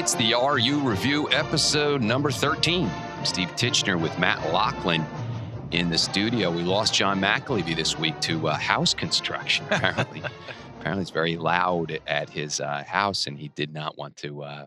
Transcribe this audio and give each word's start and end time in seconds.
It's 0.00 0.14
the 0.14 0.32
RU 0.32 0.78
Review 0.78 1.30
episode 1.30 2.00
number 2.00 2.30
13. 2.30 2.90
Steve 3.22 3.48
Titchener 3.48 4.00
with 4.00 4.18
Matt 4.18 4.50
Loughlin 4.50 5.04
in 5.72 5.90
the 5.90 5.98
studio. 5.98 6.50
We 6.50 6.62
lost 6.62 6.94
John 6.94 7.20
McAlevey 7.20 7.76
this 7.76 7.98
week 7.98 8.18
to 8.20 8.48
uh, 8.48 8.56
house 8.56 8.94
construction, 8.94 9.66
apparently. 9.70 10.22
apparently, 10.78 11.02
it's 11.02 11.10
very 11.10 11.36
loud 11.36 12.00
at 12.06 12.30
his 12.30 12.60
uh, 12.60 12.82
house, 12.84 13.26
and 13.26 13.38
he 13.38 13.48
did 13.48 13.74
not 13.74 13.98
want 13.98 14.16
to 14.16 14.42
uh, 14.42 14.66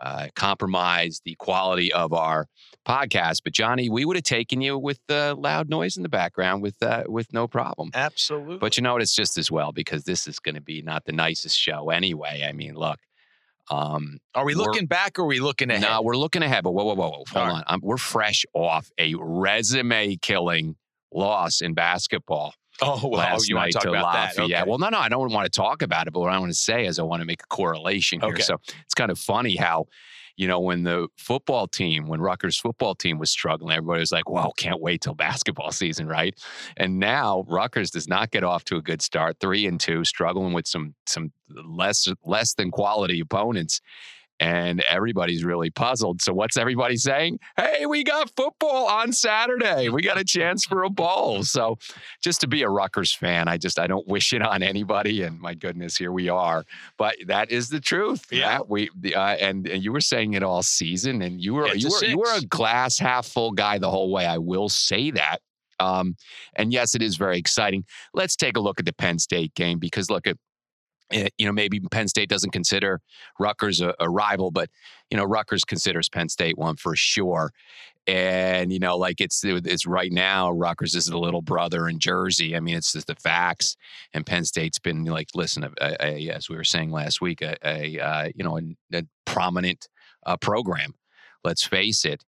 uh 0.00 0.28
compromise 0.34 1.20
the 1.26 1.34
quality 1.34 1.92
of 1.92 2.14
our 2.14 2.46
podcast. 2.88 3.42
But, 3.44 3.52
Johnny, 3.52 3.90
we 3.90 4.06
would 4.06 4.16
have 4.16 4.24
taken 4.24 4.62
you 4.62 4.78
with 4.78 4.98
the 5.08 5.34
loud 5.38 5.68
noise 5.68 5.98
in 5.98 6.02
the 6.02 6.08
background 6.08 6.62
with, 6.62 6.82
uh, 6.82 7.04
with 7.06 7.30
no 7.34 7.46
problem. 7.46 7.90
Absolutely. 7.92 8.56
But 8.56 8.78
you 8.78 8.82
know 8.82 8.94
what? 8.94 9.02
It's 9.02 9.14
just 9.14 9.36
as 9.36 9.50
well 9.50 9.72
because 9.72 10.04
this 10.04 10.26
is 10.26 10.38
going 10.38 10.54
to 10.54 10.62
be 10.62 10.80
not 10.80 11.04
the 11.04 11.12
nicest 11.12 11.58
show 11.58 11.90
anyway. 11.90 12.46
I 12.48 12.52
mean, 12.52 12.76
look. 12.76 12.98
Um, 13.70 14.18
are 14.34 14.44
we 14.44 14.54
looking 14.54 14.86
back 14.86 15.18
or 15.18 15.22
are 15.22 15.26
we 15.26 15.40
looking 15.40 15.70
ahead? 15.70 15.82
No, 15.82 16.02
we're 16.02 16.16
looking 16.16 16.42
ahead. 16.42 16.64
But 16.64 16.72
whoa, 16.72 16.84
whoa, 16.84 16.94
whoa, 16.94 17.08
whoa. 17.08 17.24
hold 17.30 17.34
right. 17.34 17.50
on. 17.50 17.64
I'm, 17.68 17.80
we're 17.80 17.96
fresh 17.96 18.44
off 18.52 18.90
a 18.98 19.14
resume 19.16 20.16
killing 20.16 20.76
loss 21.12 21.60
in 21.60 21.74
basketball. 21.74 22.52
Oh, 22.82 23.00
well, 23.08 23.20
last 23.20 23.48
you 23.48 23.54
night 23.54 23.60
want 23.60 23.72
to 23.72 23.78
talk 23.78 23.86
about 23.86 24.04
Lafayette. 24.04 24.36
that? 24.36 24.42
Okay. 24.42 24.50
Yeah. 24.50 24.64
Well, 24.66 24.78
no, 24.78 24.88
no, 24.88 24.98
I 24.98 25.08
don't 25.08 25.32
want 25.32 25.50
to 25.50 25.56
talk 25.56 25.82
about 25.82 26.08
it. 26.08 26.12
But 26.12 26.20
what 26.20 26.32
I 26.32 26.38
want 26.38 26.50
to 26.50 26.58
say 26.58 26.86
is 26.86 26.98
I 26.98 27.04
want 27.04 27.20
to 27.20 27.26
make 27.26 27.42
a 27.42 27.46
correlation 27.46 28.20
here. 28.20 28.30
Okay. 28.30 28.42
So 28.42 28.56
it's 28.84 28.94
kind 28.94 29.10
of 29.10 29.18
funny 29.18 29.54
how 29.56 29.86
you 30.40 30.48
know, 30.48 30.58
when 30.58 30.84
the 30.84 31.06
football 31.18 31.68
team, 31.68 32.06
when 32.06 32.22
Rutgers 32.22 32.58
football 32.58 32.94
team 32.94 33.18
was 33.18 33.28
struggling, 33.28 33.76
everybody 33.76 34.00
was 34.00 34.10
like, 34.10 34.30
"Wow, 34.30 34.52
can't 34.56 34.80
wait 34.80 35.02
till 35.02 35.14
basketball 35.28 35.70
season, 35.70 36.08
right?" 36.08 36.34
And 36.78 36.98
now 36.98 37.44
Rutgers 37.46 37.90
does 37.90 38.08
not 38.08 38.30
get 38.30 38.42
off 38.42 38.64
to 38.64 38.76
a 38.76 38.82
good 38.82 39.02
start, 39.02 39.36
three 39.38 39.66
and 39.66 39.78
two, 39.78 40.02
struggling 40.02 40.54
with 40.54 40.66
some 40.66 40.94
some 41.06 41.30
less 41.50 42.08
less 42.24 42.54
than 42.54 42.70
quality 42.70 43.20
opponents 43.20 43.82
and 44.40 44.80
everybody's 44.82 45.44
really 45.44 45.70
puzzled. 45.70 46.22
So 46.22 46.32
what's 46.32 46.56
everybody 46.56 46.96
saying? 46.96 47.38
Hey, 47.58 47.84
we 47.84 48.02
got 48.02 48.34
football 48.34 48.86
on 48.88 49.12
Saturday. 49.12 49.90
We 49.90 50.00
got 50.02 50.18
a 50.18 50.24
chance 50.24 50.64
for 50.64 50.82
a 50.82 50.90
bowl. 50.90 51.44
So 51.50 51.78
just 52.22 52.40
to 52.42 52.46
be 52.46 52.62
a 52.62 52.68
Rutgers 52.68 53.12
fan, 53.12 53.48
I 53.48 53.58
just 53.58 53.78
I 53.78 53.86
don't 53.86 54.06
wish 54.06 54.32
it 54.32 54.40
on 54.40 54.62
anybody. 54.62 55.22
And 55.22 55.38
my 55.38 55.54
goodness, 55.54 55.96
here 55.96 56.12
we 56.12 56.28
are. 56.28 56.64
But 56.96 57.16
that 57.26 57.50
is 57.50 57.68
the 57.68 57.80
truth. 57.80 58.26
Yeah, 58.30 58.60
we 58.66 58.88
uh, 59.14 59.18
and, 59.18 59.66
and 59.66 59.82
you 59.82 59.92
were 59.92 60.00
saying 60.00 60.34
it 60.34 60.42
all 60.42 60.62
season, 60.62 61.22
and 61.22 61.42
you 61.42 61.54
were 61.54 61.66
it's 61.66 61.82
you 61.82 61.90
were 61.90 62.04
you 62.04 62.18
were 62.18 62.38
a 62.38 62.42
glass 62.42 62.98
half 62.98 63.26
full 63.26 63.50
guy 63.50 63.78
the 63.78 63.90
whole 63.90 64.12
way. 64.12 64.26
I 64.26 64.38
will 64.38 64.68
say 64.68 65.10
that. 65.10 65.40
Um, 65.80 66.16
and 66.54 66.72
yes, 66.72 66.94
it 66.94 67.02
is 67.02 67.16
very 67.16 67.38
exciting. 67.38 67.84
Let's 68.14 68.36
take 68.36 68.56
a 68.56 68.60
look 68.60 68.78
at 68.78 68.86
the 68.86 68.92
Penn 68.92 69.18
State 69.18 69.54
game 69.54 69.78
because 69.78 70.10
look 70.10 70.26
at 70.26 70.36
Eh, 71.12 71.28
you 71.38 71.46
know, 71.46 71.52
maybe 71.52 71.80
Penn 71.80 72.08
State 72.08 72.28
doesn't 72.28 72.50
consider 72.50 73.00
Rutgers 73.38 73.80
a, 73.80 73.94
a, 73.98 74.08
rival, 74.08 74.50
but 74.50 74.70
you 75.10 75.16
know, 75.16 75.24
Rutgers 75.24 75.64
considers 75.64 76.08
Penn 76.08 76.28
State 76.28 76.56
one 76.56 76.76
for 76.76 76.94
sure. 76.94 77.52
And 78.06 78.72
you 78.72 78.78
know, 78.78 78.96
like 78.96 79.20
it's 79.20 79.42
it's 79.44 79.86
right 79.86 80.12
now, 80.12 80.50
Rutgers 80.50 80.94
is 80.94 81.06
the 81.06 81.18
little 81.18 81.42
brother 81.42 81.88
in 81.88 81.98
Jersey. 81.98 82.56
I 82.56 82.60
mean, 82.60 82.76
it's 82.76 82.92
just 82.92 83.06
the 83.06 83.14
facts. 83.16 83.76
And 84.14 84.24
Penn 84.24 84.44
State's 84.44 84.78
been 84.78 85.04
like, 85.04 85.28
listen, 85.34 85.64
a, 85.64 85.96
a, 86.00 86.30
as 86.30 86.48
we 86.48 86.56
were 86.56 86.64
saying 86.64 86.90
last 86.90 87.20
week, 87.20 87.42
a, 87.42 88.00
uh, 88.00 88.28
you 88.34 88.44
know, 88.44 88.58
a, 88.94 89.02
prominent 89.26 89.88
uh, 90.26 90.36
program. 90.36 90.94
Let's 91.44 91.64
face 91.64 92.04
it. 92.04 92.24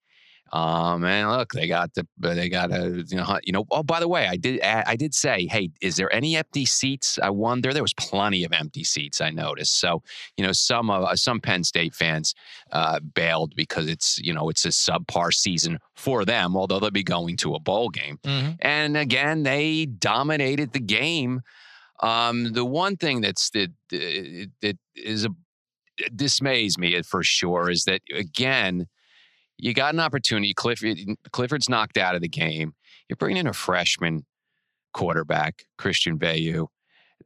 Um, 0.54 1.06
and 1.06 1.30
look, 1.30 1.54
they 1.54 1.68
got 1.68 1.94
the 1.94 2.06
they 2.18 2.50
got 2.50 2.72
a 2.72 3.06
you 3.08 3.16
know 3.16 3.40
you 3.44 3.54
know. 3.54 3.66
Oh, 3.72 3.84
by 3.84 4.00
the 4.02 4.08
way, 4.08 4.28
I 4.28 4.36
did 4.36 4.62
I 4.62 4.96
did 4.98 5.14
say, 5.14 5.48
hey, 5.48 5.70
is 5.82 5.96
there 5.96 6.14
any 6.14 6.36
empty 6.36 6.66
seats? 6.66 7.18
I 7.22 7.30
wonder. 7.30 7.74
There 7.74 7.84
was 7.84 7.94
plenty 7.94 8.44
of 8.44 8.52
empty 8.52 8.84
seats. 8.84 9.22
I 9.22 9.30
noticed. 9.30 9.80
So 9.80 10.04
you 10.36 10.46
know, 10.46 10.52
some 10.52 10.90
uh, 10.90 11.16
some 11.16 11.40
Penn 11.40 11.64
State 11.64 11.96
fans 11.96 12.36
uh, 12.74 13.00
bailed 13.00 13.54
because 13.56 13.88
it's 13.88 14.20
you 14.20 14.34
know 14.34 14.50
it's 14.50 14.66
a 14.66 14.70
subpar 14.70 15.34
season 15.34 15.80
for 15.96 16.26
them. 16.26 16.58
Although 16.58 16.80
they'll 16.80 16.92
be 16.92 17.04
going 17.04 17.38
to 17.38 17.56
a 17.56 17.60
bowl 17.60 17.90
game, 17.90 18.20
mm-hmm. 18.24 18.52
and 18.60 18.98
again, 18.98 19.44
they 19.44 19.86
dominated 19.86 20.74
the 20.74 20.80
game. 20.82 21.42
Um, 22.02 22.52
the 22.52 22.66
one 22.66 22.98
thing 22.98 23.22
that's 23.22 23.52
that 23.52 23.72
that 23.90 24.78
is 24.96 25.24
a 25.24 25.30
dismays 26.16 26.78
me 26.78 27.02
for 27.04 27.24
sure 27.24 27.70
is 27.70 27.84
that 27.86 28.02
again 28.14 28.88
you 29.62 29.74
got 29.74 29.94
an 29.94 30.00
opportunity. 30.00 30.54
Clifford, 30.54 30.98
Clifford's 31.32 31.70
knocked 31.70 31.98
out 31.98 32.16
of 32.16 32.22
the 32.22 32.28
game. 32.28 32.74
You're 33.08 33.16
bringing 33.16 33.38
in 33.38 33.48
a 33.48 33.54
freshman 33.54 34.26
quarterback, 34.94 35.66
Christian 35.78 36.18
Veilleux. 36.18 36.68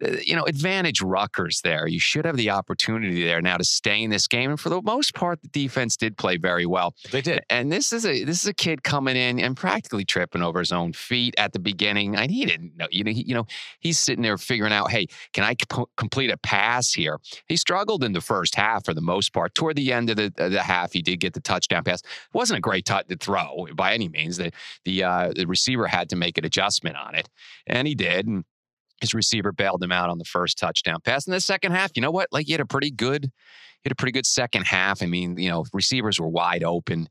Uh, 0.04 0.18
you 0.24 0.36
know, 0.36 0.44
advantage 0.44 1.02
Rutgers 1.02 1.62
there. 1.62 1.88
You 1.88 2.00
should 2.00 2.26
have 2.26 2.38
the 2.38 2.50
opportunity 2.50 3.24
there 3.24 3.42
now 3.42 3.58
to 3.58 3.64
stay 3.64 4.02
in 4.02 4.10
this 4.10 4.28
game. 4.28 4.50
And 4.50 4.60
for 4.60 4.70
the 4.70 4.82
most 4.82 5.14
part, 5.14 5.42
the 5.42 5.48
defense 5.50 5.98
did 5.98 6.18
play 6.18 6.38
very 6.38 6.66
well. 6.66 6.96
They 7.12 7.22
did. 7.22 7.44
And 7.50 7.72
this 7.72 7.94
is 7.94 8.06
a 8.06 8.24
this 8.24 8.42
is 8.42 8.48
a 8.48 8.54
kid 8.54 8.84
coming 8.84 9.16
in 9.16 9.40
and 9.40 9.56
practically 9.56 10.06
tripping 10.06 10.42
over 10.42 10.60
his 10.60 10.72
own 10.72 10.94
feet 10.94 11.36
at 11.38 11.54
the 11.54 11.60
beginning. 11.60 12.16
And 12.16 12.32
he 12.32 12.46
didn't 12.46 12.76
know. 12.78 12.88
You 12.92 13.04
know, 13.04 13.12
he, 13.12 13.24
you 13.24 13.36
know, 13.36 13.46
he's 13.80 13.98
sitting 13.98 14.24
there 14.24 14.38
figuring 14.38 14.74
out, 14.74 14.92
hey, 14.92 15.08
can 15.34 15.44
I 15.44 15.56
complete 15.98 16.32
a 16.32 16.38
pass 16.38 16.94
here? 16.94 17.20
He 17.48 17.58
struggled 17.58 18.04
in 18.04 18.14
the 18.14 18.22
first 18.22 18.56
half 18.56 18.86
for 18.86 18.94
the 18.94 19.02
most 19.02 19.34
part. 19.34 19.56
Toward 19.56 19.76
the 19.76 19.94
end 19.94 20.10
of 20.10 20.18
the, 20.18 20.34
of 20.38 20.52
the 20.52 20.62
half, 20.62 20.94
he 20.94 21.02
did 21.02 21.20
get 21.20 21.34
the 21.34 21.42
touchdown 21.42 21.84
pass. 21.84 22.02
It 22.02 22.08
wasn't 22.34 22.58
a 22.58 22.62
great 22.62 22.86
t- 22.86 22.96
to 23.10 23.18
throw 23.18 23.68
by 23.76 23.94
any 23.94 24.10
means. 24.10 24.38
The 24.38 24.52
the 24.84 25.04
uh, 25.04 25.34
the 25.36 25.46
receiver 25.46 25.88
had 25.88 26.10
to 26.10 26.16
make 26.16 26.38
an 26.38 26.46
adjustment 26.46 26.96
on 26.96 27.16
it, 27.16 27.30
and 27.68 27.88
he 27.88 27.96
did. 27.96 28.28
And 28.28 28.44
his 29.02 29.14
receiver 29.14 29.52
bailed 29.52 29.84
him 29.84 29.92
out 29.92 30.10
on 30.10 30.18
the 30.18 30.26
first 30.26 30.58
touchdown 30.58 31.00
pass. 31.04 31.28
In 31.28 31.32
the 31.32 31.42
second 31.42 31.74
half, 31.74 31.92
you 31.96 32.02
know 32.02 32.12
what? 32.12 32.30
Like 32.32 32.46
he 32.46 32.54
had 32.54 32.62
a 32.62 32.66
pretty 32.66 32.92
good, 32.92 33.26
he 33.26 33.82
had 33.84 33.92
a 33.92 33.96
pretty 33.96 34.14
good 34.14 34.26
second 34.26 34.66
half. 34.66 35.04
I 35.04 35.06
mean, 35.06 35.38
you 35.38 35.50
know, 35.50 35.66
receivers 35.74 36.20
were 36.20 36.30
wide 36.30 36.64
open. 36.64 37.10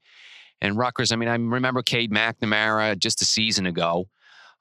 And 0.60 0.78
Rutgers, 0.78 1.12
I 1.12 1.16
mean, 1.16 1.28
I 1.28 1.34
remember 1.34 1.82
Cade 1.82 2.10
McNamara 2.10 2.98
just 2.98 3.20
a 3.22 3.24
season 3.24 3.66
ago. 3.66 4.08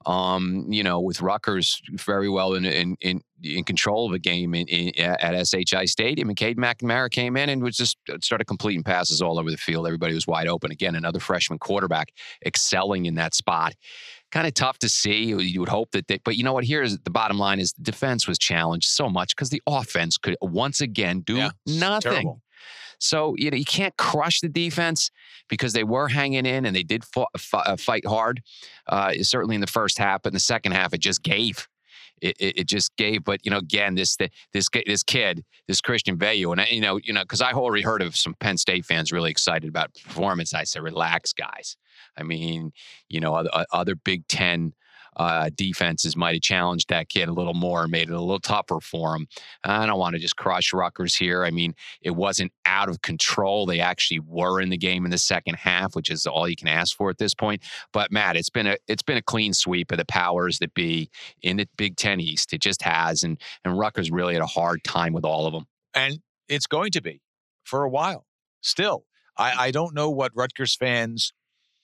Um, 0.06 0.66
you 0.68 0.84
know, 0.84 1.00
with 1.00 1.22
Rutgers 1.22 1.82
very 1.94 2.28
well 2.28 2.56
in 2.56 2.66
in 2.66 2.98
in, 3.00 3.22
in 3.42 3.64
control 3.64 4.06
of 4.06 4.12
a 4.12 4.20
game 4.20 4.54
in, 4.54 4.68
in, 4.68 4.92
at 5.00 5.48
SHI 5.48 5.86
Stadium, 5.86 6.28
and 6.28 6.38
Cade 6.38 6.58
McNamara 6.58 7.10
came 7.10 7.38
in 7.38 7.48
and 7.48 7.64
was 7.64 7.78
just 7.78 7.96
uh, 8.12 8.18
started 8.22 8.44
completing 8.44 8.84
passes 8.84 9.22
all 9.22 9.40
over 9.40 9.50
the 9.50 9.56
field. 9.56 9.88
Everybody 9.88 10.14
was 10.14 10.28
wide 10.28 10.50
open. 10.50 10.72
Again, 10.72 10.96
another 10.96 11.22
freshman 11.22 11.58
quarterback 11.58 12.10
excelling 12.46 13.06
in 13.06 13.16
that 13.16 13.34
spot 13.34 13.76
kind 14.34 14.48
of 14.48 14.54
tough 14.56 14.80
to 14.80 14.90
see. 14.90 15.26
You 15.26 15.60
would 15.60 15.70
hope 15.70 15.92
that 15.92 16.08
they, 16.08 16.18
but 16.18 16.36
you 16.36 16.44
know 16.44 16.54
what? 16.54 16.66
Here's 16.66 16.98
the 16.98 17.12
bottom 17.12 17.38
line: 17.38 17.60
is 17.60 17.72
the 17.74 17.84
defense 17.84 18.28
was 18.28 18.40
challenged 18.40 18.90
so 18.90 19.08
much 19.08 19.36
because 19.36 19.52
the 19.52 19.62
offense 19.68 20.18
could 20.18 20.36
once 20.42 20.82
again 20.82 21.22
do 21.22 21.36
yeah, 21.36 21.52
nothing. 21.68 22.12
Terrible. 22.12 22.42
So 23.00 23.36
you 23.38 23.52
know 23.52 23.58
you 23.58 23.66
can't 23.66 23.96
crush 23.98 24.40
the 24.42 24.50
defense 24.50 25.12
because 25.50 25.74
they 25.74 25.84
were 25.84 26.08
hanging 26.08 26.46
in 26.46 26.66
and 26.66 26.76
they 26.76 26.84
did 26.84 27.04
uh, 27.16 27.78
fight 27.78 28.06
hard. 28.08 28.42
Uh, 28.88 29.14
certainly 29.22 29.56
in 29.56 29.62
the 29.62 29.68
first 29.68 29.98
half, 29.98 30.24
but 30.24 30.30
in 30.30 30.34
the 30.34 30.40
second 30.40 30.72
half, 30.72 30.94
it 30.94 31.00
just 31.00 31.22
gave. 31.22 31.68
It, 32.24 32.38
it, 32.40 32.60
it, 32.60 32.68
just 32.68 32.96
gave. 32.96 33.26
But 33.26 33.42
you 33.44 33.52
know, 33.52 33.58
again, 33.58 33.96
this 33.96 34.16
this 34.54 34.70
this 34.86 35.04
kid, 35.04 35.44
this 35.68 35.82
Christian 35.82 36.18
Veilleux, 36.18 36.58
and 36.58 36.72
you 36.72 36.80
know, 36.80 36.98
you 37.04 37.12
know, 37.12 37.22
because 37.22 37.42
I 37.42 37.52
already 37.52 37.84
heard 37.84 38.02
of 38.02 38.16
some 38.16 38.34
Penn 38.40 38.58
State 38.58 38.86
fans 38.86 39.12
really 39.12 39.30
excited 39.30 39.68
about 39.68 39.94
performance. 39.94 40.54
I 40.54 40.64
said, 40.64 40.84
relax, 40.84 41.34
guys. 41.34 41.76
I 42.18 42.24
mean, 42.24 42.72
you 43.10 43.20
know, 43.20 43.36
other, 43.36 43.66
other 43.74 43.96
Big 43.96 44.26
Ten 44.30 44.74
uh, 45.16 45.50
defenses 45.56 46.16
might 46.16 46.36
have 46.36 46.42
challenged 46.42 46.90
that 46.90 47.10
kid 47.10 47.30
a 47.30 47.34
little 47.34 47.54
more, 47.54 47.88
made 47.88 48.10
it 48.10 48.14
a 48.14 48.20
little 48.20 48.40
tougher 48.40 48.80
for 48.80 49.16
him. 49.16 49.28
I 49.64 49.86
don't 49.86 50.00
want 50.00 50.16
to 50.16 50.20
just 50.20 50.36
crush 50.36 50.74
Rutgers 50.74 51.16
here. 51.16 51.44
I 51.44 51.52
mean, 51.52 51.76
it 52.02 52.12
wasn't 52.12 52.52
out 52.66 52.90
of 52.90 53.02
control. 53.02 53.66
They 53.66 53.80
actually 53.80 54.20
were 54.20 54.62
in 54.62 54.70
the 54.70 54.78
game 54.78 55.06
in 55.06 55.12
the 55.12 55.18
second 55.18 55.56
half, 55.56 55.96
which 55.96 56.10
is 56.10 56.26
all 56.26 56.48
you 56.48 56.56
can 56.56 56.68
ask 56.68 56.96
for 56.96 57.10
at 57.10 57.18
this 57.18 57.34
point. 57.34 57.62
But 57.92 58.12
Matt, 58.12 58.36
it's 58.36 58.50
been 58.50 58.68
a 58.68 58.78
it's 58.88 59.04
been 59.04 59.18
a 59.18 59.22
clean 59.22 59.54
sweep 59.54 59.92
of 59.92 59.98
the 59.98 60.06
powers 60.06 60.60
that 60.60 60.74
be 60.74 61.10
in 61.42 61.58
the 61.58 61.68
Big 61.78 61.96
Ten 61.96 62.20
East. 62.20 62.54
It 62.54 62.62
just 62.62 62.82
has, 62.82 63.24
and 63.24 63.40
and 63.64 63.78
Rutgers 63.78 64.12
really 64.12 64.34
had 64.34 64.44
a 64.44 64.48
hard 64.48 64.84
time 64.84 65.14
with 65.14 65.26
all 65.26 65.46
of 65.46 65.54
them. 65.54 65.68
And 65.94 66.20
it's 66.48 66.68
going 66.68 66.92
to 66.92 67.02
be 67.02 67.22
for 67.64 67.84
a 67.84 67.90
while. 67.90 68.26
Still, 68.62 69.06
I, 69.38 69.68
I 69.68 69.72
don't 69.72 69.94
know 69.94 70.10
what 70.10 70.32
Rutgers 70.36 70.76
fans 70.76 71.34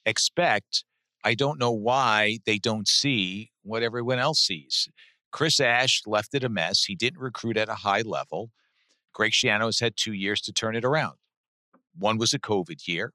expect, 0.06 0.84
I 1.24 1.36
don't 1.36 1.60
know 1.60 1.72
why 1.72 2.40
they 2.46 2.58
don't 2.58 2.88
see 2.88 3.52
what 3.64 3.84
everyone 3.84 4.20
else 4.20 4.40
sees. 4.40 4.88
Chris 5.32 5.60
Ash 5.60 6.02
left 6.06 6.34
it 6.34 6.44
a 6.44 6.50
mess. 6.50 6.86
He 6.86 6.96
didn't 6.96 7.20
recruit 7.20 7.58
at 7.58 7.70
a 7.70 7.76
high 7.76 8.02
level. 8.02 8.52
Greg 9.14 9.32
Schiano's 9.32 9.80
had 9.80 9.96
two 9.96 10.14
years 10.14 10.42
to 10.42 10.54
turn 10.54 10.76
it 10.76 10.86
around. 10.86 11.16
One 11.98 12.18
was 12.18 12.34
a 12.34 12.40
COVID 12.40 12.88
year. 12.88 13.14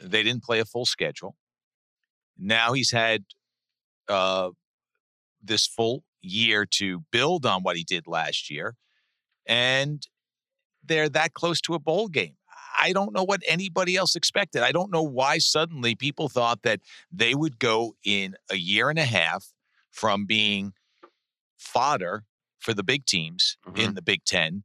They 0.00 0.22
didn't 0.22 0.42
play 0.42 0.58
a 0.60 0.64
full 0.64 0.84
schedule. 0.84 1.36
Now 2.38 2.72
he's 2.72 2.90
had 2.90 3.24
uh, 4.08 4.50
this 5.42 5.66
full 5.66 6.04
year 6.20 6.66
to 6.72 7.04
build 7.12 7.46
on 7.46 7.62
what 7.62 7.76
he 7.76 7.84
did 7.84 8.06
last 8.06 8.50
year. 8.50 8.74
And 9.46 10.06
they're 10.84 11.08
that 11.08 11.34
close 11.34 11.60
to 11.62 11.74
a 11.74 11.78
bowl 11.78 12.08
game. 12.08 12.36
I 12.78 12.92
don't 12.92 13.12
know 13.12 13.24
what 13.24 13.42
anybody 13.46 13.96
else 13.96 14.16
expected. 14.16 14.62
I 14.62 14.72
don't 14.72 14.92
know 14.92 15.02
why 15.02 15.38
suddenly 15.38 15.94
people 15.94 16.28
thought 16.28 16.62
that 16.62 16.80
they 17.10 17.34
would 17.34 17.58
go 17.58 17.96
in 18.04 18.36
a 18.50 18.56
year 18.56 18.90
and 18.90 18.98
a 18.98 19.04
half 19.04 19.52
from 19.90 20.26
being 20.26 20.72
fodder 21.58 22.24
for 22.58 22.74
the 22.74 22.82
big 22.82 23.06
teams 23.06 23.56
mm-hmm. 23.66 23.78
in 23.80 23.94
the 23.94 24.02
Big 24.02 24.24
Ten 24.24 24.64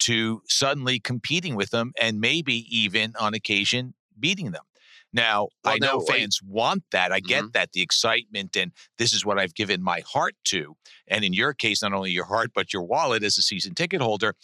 to 0.00 0.42
suddenly 0.48 0.98
competing 0.98 1.54
with 1.54 1.70
them 1.70 1.92
and 2.00 2.20
maybe 2.20 2.66
even 2.76 3.14
on 3.18 3.34
occasion 3.34 3.94
beating 4.18 4.50
them. 4.50 4.64
Now, 5.12 5.48
Well, 5.62 5.74
I 5.74 5.78
know 5.78 5.98
no, 5.98 6.04
wait. 6.08 6.20
fans 6.20 6.40
want 6.42 6.84
that. 6.90 7.12
I 7.12 7.20
get 7.20 7.44
Mhm. 7.44 7.52
that, 7.52 7.72
the 7.72 7.82
excitement, 7.82 8.56
and 8.56 8.72
this 8.96 9.12
is 9.12 9.24
what 9.24 9.38
I've 9.38 9.54
given 9.54 9.82
my 9.82 10.00
heart 10.00 10.34
to. 10.44 10.76
And 11.06 11.24
in 11.24 11.34
your 11.34 11.52
case, 11.52 11.82
not 11.82 11.92
only 11.92 12.10
your 12.10 12.24
heart, 12.24 12.52
but 12.54 12.72
your 12.72 12.82
wallet 12.82 13.22
as 13.22 13.36
a 13.36 13.42
season 13.42 13.74
ticket 13.74 14.00
holder. 14.00 14.34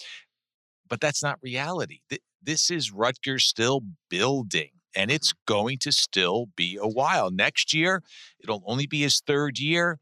But 0.88 1.00
that's 1.00 1.22
not 1.22 1.38
reality. 1.42 2.00
This 2.42 2.70
is 2.70 2.92
Rutgers 2.92 3.44
still 3.44 3.82
building, 4.08 4.70
and 4.94 5.10
it's 5.10 5.32
Mm-hmm. 5.32 5.38
going 5.46 5.78
to 5.78 5.92
still 5.92 6.46
be 6.56 6.78
a 6.80 6.88
while. 6.88 7.30
Next 7.30 7.74
year, 7.74 8.02
it'll 8.40 8.62
only 8.66 8.86
be 8.86 9.00
his 9.02 9.20
third 9.20 9.58
year. 9.58 9.98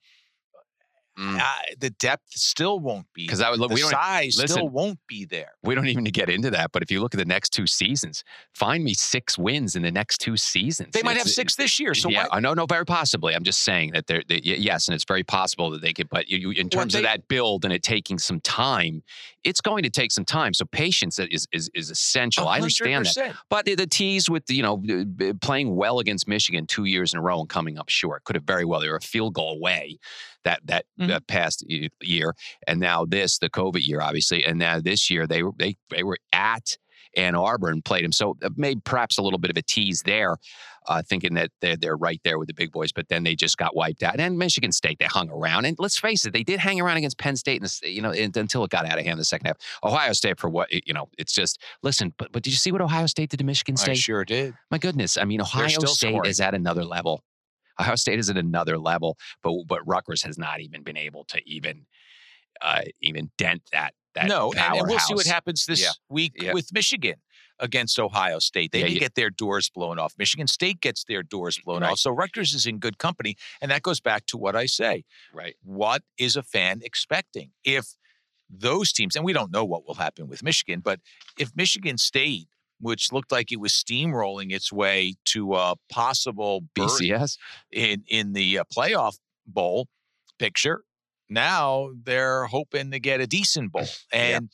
Mm. 1.18 1.40
Uh, 1.40 1.44
the 1.78 1.90
depth 1.90 2.28
still 2.30 2.78
won't 2.78 3.06
be 3.14 3.24
Because. 3.24 3.40
I 3.40 3.50
would 3.50 3.58
look, 3.58 3.70
the 3.70 3.74
we 3.76 3.80
don't 3.80 3.90
size 3.90 4.36
still 4.36 4.68
won't 4.68 4.98
be 5.08 5.24
there. 5.24 5.52
we 5.62 5.74
don't 5.74 5.88
even 5.88 6.04
get 6.04 6.28
into 6.28 6.50
that. 6.50 6.72
But 6.72 6.82
if 6.82 6.90
you 6.90 7.00
look 7.00 7.14
at 7.14 7.18
the 7.18 7.24
next 7.24 7.50
two 7.50 7.66
seasons, 7.66 8.22
find 8.54 8.84
me 8.84 8.92
six 8.92 9.38
wins 9.38 9.76
in 9.76 9.82
the 9.82 9.90
next 9.90 10.18
two 10.18 10.36
seasons. 10.36 10.90
They 10.92 11.02
might 11.02 11.16
have 11.16 11.22
It's- 11.22 11.34
six 11.34 11.56
this 11.56 11.80
year. 11.80 11.94
So 11.94 12.10
yeah, 12.10 12.24
why, 12.24 12.36
I 12.36 12.40
know, 12.40 12.52
no, 12.52 12.66
very 12.66 12.84
possibly. 12.84 13.34
I'm 13.34 13.44
just 13.44 13.62
saying 13.64 13.92
that 13.92 14.06
they're, 14.06 14.22
they, 14.28 14.40
yes, 14.42 14.88
and 14.88 14.94
it's 14.94 15.04
very 15.04 15.24
possible 15.24 15.70
that 15.70 15.80
they 15.80 15.94
could. 15.94 16.10
But 16.10 16.28
you, 16.28 16.50
in 16.50 16.68
terms 16.68 16.92
they- 16.92 16.98
of 16.98 17.04
that 17.04 17.28
build 17.28 17.64
and 17.64 17.72
it 17.72 17.82
taking 17.82 18.18
some 18.18 18.40
time, 18.40 19.02
it's 19.42 19.60
going 19.60 19.84
to 19.84 19.90
take 19.90 20.12
some 20.12 20.24
time. 20.24 20.52
So 20.52 20.64
patience 20.66 21.18
is 21.18 21.46
is, 21.52 21.70
is 21.72 21.90
essential. 21.90 22.48
I 22.48 22.56
understand 22.56 23.06
that. 23.06 23.36
But 23.48 23.64
the, 23.64 23.74
the 23.74 23.86
tease 23.86 24.28
with 24.28 24.42
you 24.50 24.62
know 24.62 24.82
playing 25.40 25.76
well 25.76 25.98
against 25.98 26.28
Michigan 26.28 26.66
two 26.66 26.84
years 26.84 27.14
in 27.14 27.18
a 27.18 27.22
row 27.22 27.40
and 27.40 27.48
coming 27.48 27.78
up 27.78 27.88
short 27.88 28.24
could 28.24 28.36
have 28.36 28.44
very 28.44 28.64
well 28.64 28.80
they 28.80 28.88
were 28.88 28.96
a 28.96 29.00
field 29.00 29.34
goal 29.34 29.52
away 29.52 29.98
that 30.46 30.60
that 30.64 30.84
Mhm. 31.00 31.10
uh, 31.10 31.20
past 31.28 31.64
year, 32.00 32.34
and 32.66 32.80
now 32.80 33.04
this 33.04 33.38
the 33.38 33.50
COVID 33.50 33.86
year 33.86 34.00
obviously, 34.00 34.44
and 34.44 34.58
now 34.58 34.80
this 34.80 35.10
year 35.10 35.26
they 35.26 35.42
were 35.42 35.52
they 35.58 35.76
they 35.90 36.02
were 36.02 36.18
at 36.32 36.76
Ann 37.16 37.34
Arbor 37.34 37.68
and 37.70 37.84
played 37.84 38.04
them. 38.04 38.12
So 38.12 38.36
uh, 38.42 38.50
maybe 38.56 38.80
perhaps 38.84 39.16
a 39.18 39.22
little 39.22 39.38
bit 39.38 39.50
of 39.50 39.56
a 39.56 39.62
tease 39.62 40.02
there, 40.04 40.36
uh, 40.86 41.00
thinking 41.02 41.32
that 41.34 41.50
they're 41.62 41.76
they're 41.76 41.96
right 41.96 42.20
there 42.24 42.38
with 42.38 42.48
the 42.48 42.52
big 42.54 42.70
boys, 42.72 42.92
but 42.92 43.08
then 43.08 43.22
they 43.24 43.34
just 43.34 43.56
got 43.56 43.74
wiped 43.74 44.02
out. 44.02 44.20
And 44.20 44.36
Michigan 44.38 44.70
State 44.70 44.98
they 44.98 45.06
hung 45.06 45.30
around, 45.30 45.64
and 45.64 45.76
let's 45.78 45.98
face 45.98 46.26
it, 46.26 46.32
they 46.34 46.42
did 46.44 46.58
hang 46.60 46.78
around 46.80 46.98
against 46.98 47.16
Penn 47.18 47.36
State, 47.36 47.62
the, 47.62 47.90
you 47.90 48.02
know, 48.02 48.10
until 48.10 48.64
it 48.64 48.70
got 48.70 48.84
out 48.84 48.98
of 48.98 49.04
hand 49.04 49.12
in 49.12 49.18
the 49.18 49.24
second 49.24 49.46
half. 49.46 49.56
Ohio 49.82 50.12
State 50.12 50.38
for 50.38 50.50
what 50.50 50.68
you 50.86 50.92
know, 50.94 51.08
it's 51.18 51.32
just 51.32 51.58
listen. 51.82 52.12
But 52.18 52.32
but 52.32 52.42
did 52.42 52.50
you 52.50 52.58
see 52.58 52.70
what 52.72 52.82
Ohio 52.82 53.06
State 53.06 53.30
did 53.30 53.38
to 53.38 53.44
Michigan 53.44 53.76
I 53.78 53.82
State? 53.82 53.98
sure 53.98 54.24
did. 54.24 54.52
My 54.70 54.78
goodness, 54.78 55.16
I 55.16 55.24
mean, 55.24 55.40
Ohio 55.40 55.68
State 55.68 56.10
scoring. 56.10 56.30
is 56.30 56.38
at 56.40 56.54
another 56.54 56.84
level. 56.84 57.24
Ohio 57.80 57.96
State 57.96 58.18
is 58.18 58.30
at 58.30 58.36
another 58.36 58.78
level, 58.78 59.16
but 59.42 59.52
but 59.66 59.86
Rutgers 59.86 60.22
has 60.22 60.38
not 60.38 60.60
even 60.60 60.82
been 60.82 60.96
able 60.96 61.24
to 61.24 61.40
even 61.46 61.86
uh, 62.62 62.82
even 63.00 63.30
dent 63.36 63.62
that 63.72 63.94
that 64.14 64.28
no, 64.28 64.52
and, 64.52 64.78
and 64.78 64.88
we'll 64.88 64.98
see 64.98 65.14
what 65.14 65.26
happens 65.26 65.66
this 65.66 65.82
Yeah. 65.82 65.92
week 66.08 66.32
Yeah. 66.36 66.52
with 66.52 66.72
Michigan 66.72 67.16
against 67.58 67.98
Ohio 67.98 68.38
State. 68.38 68.72
They 68.72 68.80
Yeah, 68.80 68.86
did 68.88 68.98
get 68.98 69.14
their 69.14 69.30
doors 69.30 69.70
blown 69.70 69.98
off. 69.98 70.14
Michigan 70.18 70.46
State 70.46 70.80
gets 70.80 71.04
their 71.04 71.22
doors 71.22 71.58
blown 71.64 71.82
Right. 71.82 71.92
off. 71.92 71.98
So 71.98 72.10
Rutgers 72.10 72.54
is 72.54 72.66
in 72.66 72.78
good 72.78 72.98
company. 72.98 73.36
And 73.60 73.70
that 73.70 73.82
goes 73.82 74.00
back 74.00 74.26
to 74.26 74.36
what 74.36 74.56
I 74.56 74.66
say. 74.66 75.04
Right. 75.32 75.56
What 75.62 76.02
is 76.18 76.36
a 76.36 76.42
fan 76.42 76.80
expecting? 76.82 77.52
If 77.64 77.96
those 78.48 78.92
teams, 78.92 79.16
and 79.16 79.24
we 79.24 79.32
don't 79.32 79.50
know 79.50 79.64
what 79.64 79.86
will 79.86 79.94
happen 79.94 80.28
with 80.28 80.42
Michigan, 80.42 80.80
but 80.80 81.00
if 81.38 81.54
Michigan 81.56 81.98
State, 81.98 82.48
which 82.80 83.12
looked 83.12 83.32
like 83.32 83.50
it 83.52 83.60
was 83.60 83.72
steamrolling 83.72 84.52
its 84.52 84.72
way 84.72 85.14
to 85.26 85.54
a 85.54 85.74
possible 85.90 86.62
BCS. 86.74 87.38
in 87.72 88.04
in 88.08 88.32
the 88.32 88.58
uh, 88.58 88.64
playoff 88.74 89.18
bowl 89.46 89.88
picture. 90.38 90.82
Now 91.28 91.90
they're 92.04 92.46
hoping 92.46 92.90
to 92.92 93.00
get 93.00 93.20
a 93.20 93.26
decent 93.26 93.72
bowl, 93.72 93.86
Yeah. 94.12 94.36
and 94.36 94.50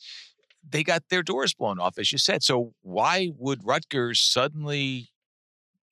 they 0.67 0.83
got 0.83 1.03
their 1.09 1.21
doors 1.23 1.53
blown 1.53 1.79
off, 1.79 1.97
as 1.99 2.11
you 2.11 2.17
said. 2.17 2.41
So 2.43 2.73
why 2.81 3.31
would 3.37 3.59
Rutgers 3.65 4.21
suddenly 4.21 5.09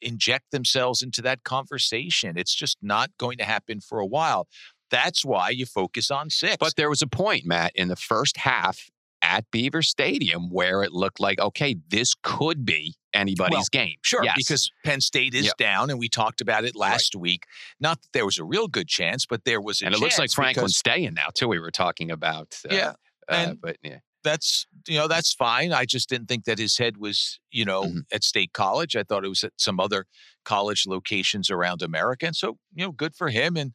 inject 0.01 0.51
themselves 0.51 1.01
into 1.01 1.21
that 1.23 1.43
conversation? 1.43 2.37
It's 2.37 2.55
just 2.55 2.77
not 2.81 3.11
going 3.17 3.37
to 3.37 3.43
happen 3.43 3.81
for 3.81 3.99
a 3.99 4.05
while. 4.05 4.47
That's 4.89 5.23
why 5.23 5.49
you 5.49 5.65
focus 5.65 6.09
on 6.09 6.29
six. 6.29 6.57
But 6.59 6.75
there 6.75 6.89
was 6.89 7.01
a 7.01 7.07
point, 7.07 7.45
Matt, 7.45 7.71
in 7.75 7.87
the 7.89 7.95
first 7.95 8.37
half 8.37 8.89
at 9.21 9.45
Beaver 9.51 9.81
Stadium 9.81 10.49
where 10.49 10.83
it 10.83 10.91
looked 10.93 11.19
like, 11.19 11.39
okay, 11.39 11.75
this 11.89 12.13
could 12.23 12.65
be 12.65 12.95
anybody's 13.13 13.51
Well, 13.57 13.65
game. 13.71 13.95
Sure, 14.03 14.23
Yes. 14.23 14.35
because 14.37 14.71
Penn 14.85 15.01
State 15.01 15.33
is 15.33 15.45
Yep. 15.45 15.57
down, 15.57 15.89
and 15.89 15.99
we 15.99 16.07
talked 16.09 16.41
about 16.41 16.63
it 16.65 16.75
last 16.75 17.15
week. 17.15 17.43
Not 17.79 18.01
that 18.01 18.07
there 18.13 18.25
was 18.25 18.37
a 18.37 18.43
real 18.43 18.67
good 18.67 18.87
chance, 18.87 19.25
but 19.25 19.43
there 19.45 19.61
was 19.61 19.81
a 19.81 19.85
and 19.85 19.93
it 19.95 19.99
looks 19.99 20.17
like 20.17 20.31
Franklin's 20.31 20.77
staying 20.77 21.13
now 21.13 21.27
too. 21.33 21.47
We 21.47 21.59
were 21.59 21.71
talking 21.71 22.09
about, 22.09 22.55
uh, 22.69 22.73
Yeah, 22.73 22.93
uh, 23.27 23.53
but 23.61 23.77
yeah, 23.83 23.99
that's 24.23 24.65
you 24.87 24.97
know 24.97 25.07
that's 25.07 25.33
fine. 25.33 25.73
I 25.73 25.85
just 25.85 26.07
didn't 26.09 26.27
think 26.27 26.45
that 26.45 26.57
his 26.57 26.77
head 26.77 26.97
was 26.97 27.39
you 27.51 27.65
know 27.65 27.83
Mhm. 27.83 28.03
at 28.13 28.23
State 28.23 28.53
College. 28.53 28.95
I 28.95 29.03
thought 29.03 29.25
it 29.25 29.29
was 29.29 29.43
at 29.43 29.53
some 29.57 29.79
other 29.79 30.05
college 30.45 30.85
locations 30.87 31.49
around 31.51 31.81
America, 31.81 32.25
and 32.27 32.35
so 32.35 32.57
you 32.73 32.85
know 32.85 32.91
good 32.91 33.15
for 33.15 33.29
him, 33.29 33.57
and 33.57 33.73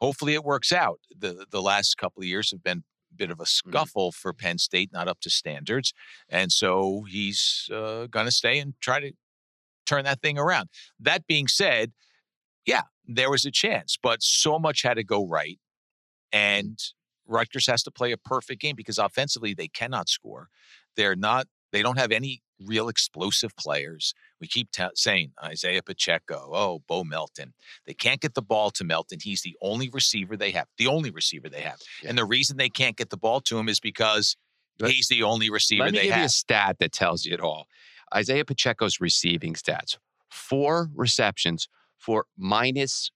hopefully 0.00 0.32
it 0.34 0.44
works 0.44 0.72
out. 0.72 1.00
the 1.14 1.46
The 1.50 1.60
last 1.62 1.96
couple 1.98 2.22
of 2.22 2.26
years 2.26 2.50
have 2.52 2.62
been 2.62 2.84
bit 3.18 3.30
of 3.30 3.40
a 3.40 3.44
Mm-hmm. 3.44 3.70
scuffle 3.70 4.12
for 4.12 4.32
Penn 4.32 4.58
State, 4.58 4.92
not 4.92 5.08
up 5.08 5.20
to 5.20 5.30
standards, 5.30 5.92
and 6.28 6.52
so 6.52 7.04
he's 7.08 7.68
uh, 7.72 8.06
going 8.06 8.26
to 8.26 8.32
stay 8.32 8.58
and 8.58 8.74
try 8.80 9.00
to 9.00 9.12
turn 9.86 10.04
that 10.04 10.22
thing 10.22 10.38
around. 10.38 10.68
That 11.00 11.26
being 11.26 11.48
said, 11.48 11.92
yeah, 12.66 12.82
there 13.06 13.30
was 13.30 13.44
a 13.44 13.50
chance, 13.50 13.98
but 14.02 14.22
so 14.22 14.58
much 14.58 14.82
had 14.82 14.94
to 14.94 15.04
go 15.04 15.26
right, 15.26 15.58
and 16.32 16.78
Rutgers 17.26 17.66
has 17.66 17.82
to 17.84 17.90
play 17.90 18.12
a 18.12 18.16
perfect 18.18 18.60
game 18.60 18.76
because 18.76 18.98
offensively 18.98 19.54
they 19.54 19.68
cannot 19.68 20.08
score. 20.08 20.48
They're 20.96 21.16
not. 21.16 21.46
They 21.72 21.82
don't 21.82 21.98
have 21.98 22.12
any 22.12 22.42
real 22.64 22.88
explosive 22.88 23.54
players. 23.56 24.14
We 24.40 24.46
keep 24.46 24.70
ta 24.72 24.90
saying 24.94 25.32
Isaiah 25.42 25.82
Pacheco, 25.82 26.50
oh 26.52 26.82
Bo 26.86 27.04
Melton. 27.04 27.54
They 27.86 27.94
can't 27.94 28.20
get 28.20 28.34
the 28.34 28.42
ball 28.42 28.70
to 28.72 28.84
Melton. 28.84 29.18
He's 29.22 29.42
the 29.42 29.56
only 29.60 29.88
receiver 29.88 30.36
they 30.36 30.50
have. 30.52 30.66
The 30.76 30.86
only 30.86 31.10
receiver 31.10 31.48
they 31.48 31.60
have. 31.62 31.78
Yeah. 32.02 32.10
And 32.10 32.18
the 32.18 32.24
reason 32.24 32.56
they 32.56 32.70
can't 32.70 32.96
get 32.96 33.10
the 33.10 33.16
ball 33.16 33.40
to 33.42 33.58
him 33.58 33.68
is 33.68 33.80
because 33.80 34.36
Let- 34.80 34.92
he's 34.92 35.08
the 35.08 35.22
only 35.22 35.50
receiver 35.50 35.84
Let 35.84 35.92
me 35.92 36.02
give 36.02 36.16
you 36.16 36.24
a 36.24 36.28
stat 36.28 36.76
that 36.80 36.92
tells 36.92 37.24
you 37.24 37.34
it 37.34 37.40
all. 37.40 37.66
Isaiah 38.14 38.44
Pacheco's 38.44 39.00
receiving 39.00 39.54
stats: 39.54 39.98
four 40.30 40.90
receptions 40.94 41.68
for 41.98 42.26
minus 42.36 43.10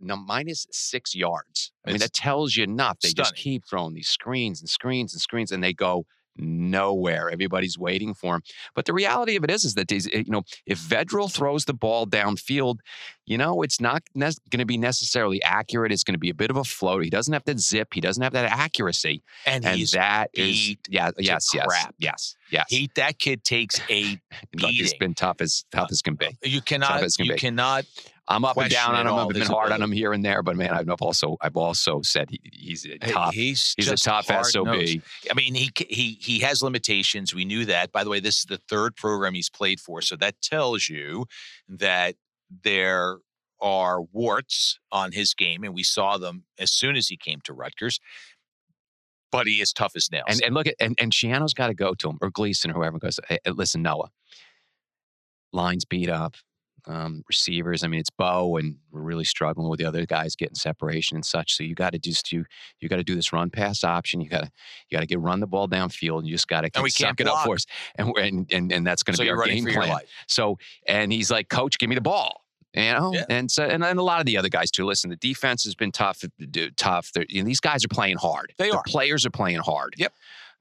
no, 0.00 0.16
minus 0.16 0.66
six 0.70 1.14
yards. 1.14 1.72
I 1.84 1.90
mean, 1.90 1.96
It's 1.96 2.04
that 2.04 2.12
tells 2.12 2.56
you 2.56 2.64
enough. 2.64 2.98
They 3.00 3.12
just 3.12 3.34
keep 3.34 3.64
throwing 3.64 3.94
these 3.94 4.08
screens 4.08 4.60
and 4.60 4.68
screens 4.68 5.14
and 5.14 5.20
screens, 5.20 5.50
and 5.50 5.62
they 5.62 5.72
go 5.72 6.04
nowhere. 6.36 7.30
Everybody's 7.30 7.78
waiting 7.78 8.14
for 8.14 8.36
him. 8.36 8.42
But 8.74 8.86
the 8.86 8.92
reality 8.92 9.36
of 9.36 9.44
it 9.44 9.50
is, 9.50 9.64
is 9.64 9.74
that 9.74 9.88
these, 9.88 10.06
eh, 10.08 10.22
you 10.26 10.30
know, 10.32 10.42
if 10.66 10.78
Vedral 10.78 11.32
throws 11.32 11.64
the 11.64 11.74
ball 11.74 12.06
downfield, 12.06 12.78
you 13.26 13.38
know, 13.38 13.62
it's 13.62 13.80
not 13.80 14.02
going 14.14 14.32
to 14.58 14.66
be 14.66 14.76
necessarily 14.76 15.42
accurate. 15.42 15.92
It's 15.92 16.04
going 16.04 16.14
to 16.14 16.18
be 16.18 16.30
a 16.30 16.34
bit 16.34 16.50
of 16.50 16.56
a 16.56 16.64
float. 16.64 17.04
He 17.04 17.10
doesn't 17.10 17.32
have 17.32 17.44
that 17.44 17.58
zip. 17.58 17.88
He 17.94 18.00
doesn't 18.00 18.22
have 18.22 18.34
that 18.34 18.50
accuracy, 18.50 19.22
and, 19.46 19.64
and 19.64 19.78
he's 19.78 19.92
that 19.92 20.30
is, 20.34 20.76
yeah, 20.88 21.10
yes, 21.18 21.48
yes, 21.54 21.66
crap. 21.66 21.94
yes, 21.98 22.36
yes. 22.50 22.66
he 22.68 22.90
that 22.96 23.18
kid 23.18 23.42
takes 23.44 23.80
a 23.88 24.02
Look, 24.56 24.70
it's 24.72 24.92
beating. 24.92 24.98
been 24.98 25.14
tough 25.14 25.40
as 25.40 25.64
uh, 25.72 25.78
tough 25.78 25.88
as 25.90 26.02
can 26.02 26.16
be. 26.16 26.36
you 26.42 26.60
cannot 26.60 27.00
can 27.00 27.24
you 27.26 27.32
be. 27.32 27.38
cannot 27.38 27.86
I'm 28.26 28.44
up 28.44 28.56
and 28.56 28.70
down 28.70 28.94
on 28.94 29.06
him. 29.06 29.14
I've 29.14 29.28
been 29.28 29.42
hard 29.42 29.70
on 29.70 29.82
him 29.82 29.92
here 29.92 30.12
and 30.12 30.24
there, 30.24 30.42
but 30.42 30.56
man, 30.56 30.70
I've 30.70 30.88
also 31.02 31.36
I've 31.42 31.56
also 31.56 32.00
said 32.02 32.30
he, 32.30 32.40
he's 32.52 32.86
a 32.86 32.96
top. 32.98 33.34
He's, 33.34 33.74
He's 33.76 33.88
a 33.88 33.96
tough 33.96 34.26
sob. 34.26 34.66
I 35.30 35.34
mean, 35.34 35.54
he 35.54 35.70
he 35.88 36.18
he 36.20 36.38
has 36.40 36.62
limitations. 36.62 37.34
We 37.34 37.44
knew 37.44 37.66
that. 37.66 37.92
By 37.92 38.02
the 38.02 38.10
way, 38.10 38.20
this 38.20 38.38
is 38.38 38.44
the 38.46 38.60
third 38.68 38.96
program 38.96 39.34
he's 39.34 39.50
played 39.50 39.78
for, 39.78 40.00
so 40.00 40.16
that 40.16 40.40
tells 40.40 40.88
you 40.88 41.26
that 41.68 42.14
there 42.62 43.18
are 43.60 44.00
warts 44.02 44.78
on 44.90 45.12
his 45.12 45.34
game, 45.34 45.62
and 45.62 45.74
we 45.74 45.82
saw 45.82 46.16
them 46.16 46.44
as 46.58 46.70
soon 46.70 46.96
as 46.96 47.08
he 47.08 47.16
came 47.16 47.40
to 47.44 47.52
Rutgers. 47.52 48.00
But 49.30 49.46
he 49.46 49.60
is 49.60 49.72
tough 49.72 49.96
as 49.96 50.10
nails. 50.10 50.26
And 50.28 50.40
and 50.42 50.54
look 50.54 50.66
at 50.66 50.76
and 50.80 50.96
and 50.98 51.12
Schiano's 51.12 51.52
got 51.54 51.66
to 51.66 51.74
go 51.74 51.92
to 51.94 52.08
him 52.08 52.18
or 52.22 52.30
Gleason 52.30 52.70
or 52.70 52.74
whoever 52.74 52.98
goes. 52.98 53.20
"Hey, 53.28 53.38
listen, 53.46 53.82
Noah. 53.82 54.10
Lines 55.52 55.84
beat 55.84 56.08
up. 56.08 56.36
Um, 56.86 57.22
receivers. 57.28 57.82
I 57.82 57.88
mean, 57.88 58.00
it's 58.00 58.10
Bo, 58.10 58.56
and 58.58 58.76
we're 58.90 59.00
really 59.00 59.24
struggling 59.24 59.68
with 59.70 59.78
the 59.78 59.86
other 59.86 60.04
guys 60.04 60.36
getting 60.36 60.54
separation 60.54 61.16
and 61.16 61.24
such. 61.24 61.54
So 61.56 61.62
you 61.64 61.74
got 61.74 61.92
to 61.94 61.98
just 61.98 62.30
you 62.30 62.44
you 62.78 62.90
got 62.90 62.96
to 62.96 63.04
do 63.04 63.14
this 63.14 63.32
run 63.32 63.48
pass 63.48 63.82
option. 63.84 64.20
You 64.20 64.28
got 64.28 64.42
to 64.42 64.50
you 64.90 64.96
got 64.96 65.00
to 65.00 65.06
get 65.06 65.18
run 65.20 65.40
the 65.40 65.46
ball 65.46 65.66
downfield. 65.66 66.18
And 66.18 66.26
you 66.26 66.34
just 66.34 66.46
got 66.46 66.60
to 66.70 66.82
we 66.82 66.90
suck 66.90 67.06
can't 67.16 67.20
it 67.20 67.26
up 67.26 67.44
for 67.44 67.54
us. 67.54 67.64
And 67.96 68.08
we're- 68.08 68.28
and 68.28 68.52
and, 68.52 68.70
and 68.70 68.86
that's 68.86 69.02
going 69.02 69.14
to 69.14 69.16
so 69.16 69.24
be 69.24 69.30
our 69.30 69.44
game 69.46 69.64
plan. 69.64 69.98
So, 70.28 70.58
and 70.86 71.10
he's 71.10 71.30
like, 71.30 71.48
Coach, 71.48 71.78
give 71.78 71.88
me 71.88 71.94
the 71.94 72.02
ball. 72.02 72.42
You 72.74 72.82
know, 72.92 73.12
Yeah. 73.14 73.24
and 73.30 73.50
so 73.50 73.64
and 73.64 73.82
then 73.82 73.96
a 73.98 74.02
lot 74.02 74.20
of 74.20 74.26
the 74.26 74.36
other 74.36 74.48
guys 74.50 74.70
too. 74.70 74.84
Listen, 74.84 75.08
the 75.08 75.16
defense 75.16 75.64
has 75.64 75.74
been 75.74 75.92
tough. 75.92 76.22
Tough. 76.76 77.12
They're, 77.12 77.24
you 77.28 77.40
know, 77.40 77.46
these 77.46 77.60
guys 77.60 77.84
are 77.84 77.88
playing 77.88 78.16
hard. 78.18 78.52
They 78.58 78.68
the 78.70 78.76
are. 78.76 78.82
Players 78.86 79.24
are 79.24 79.30
playing 79.30 79.60
hard. 79.60 79.94
Yep. 79.96 80.12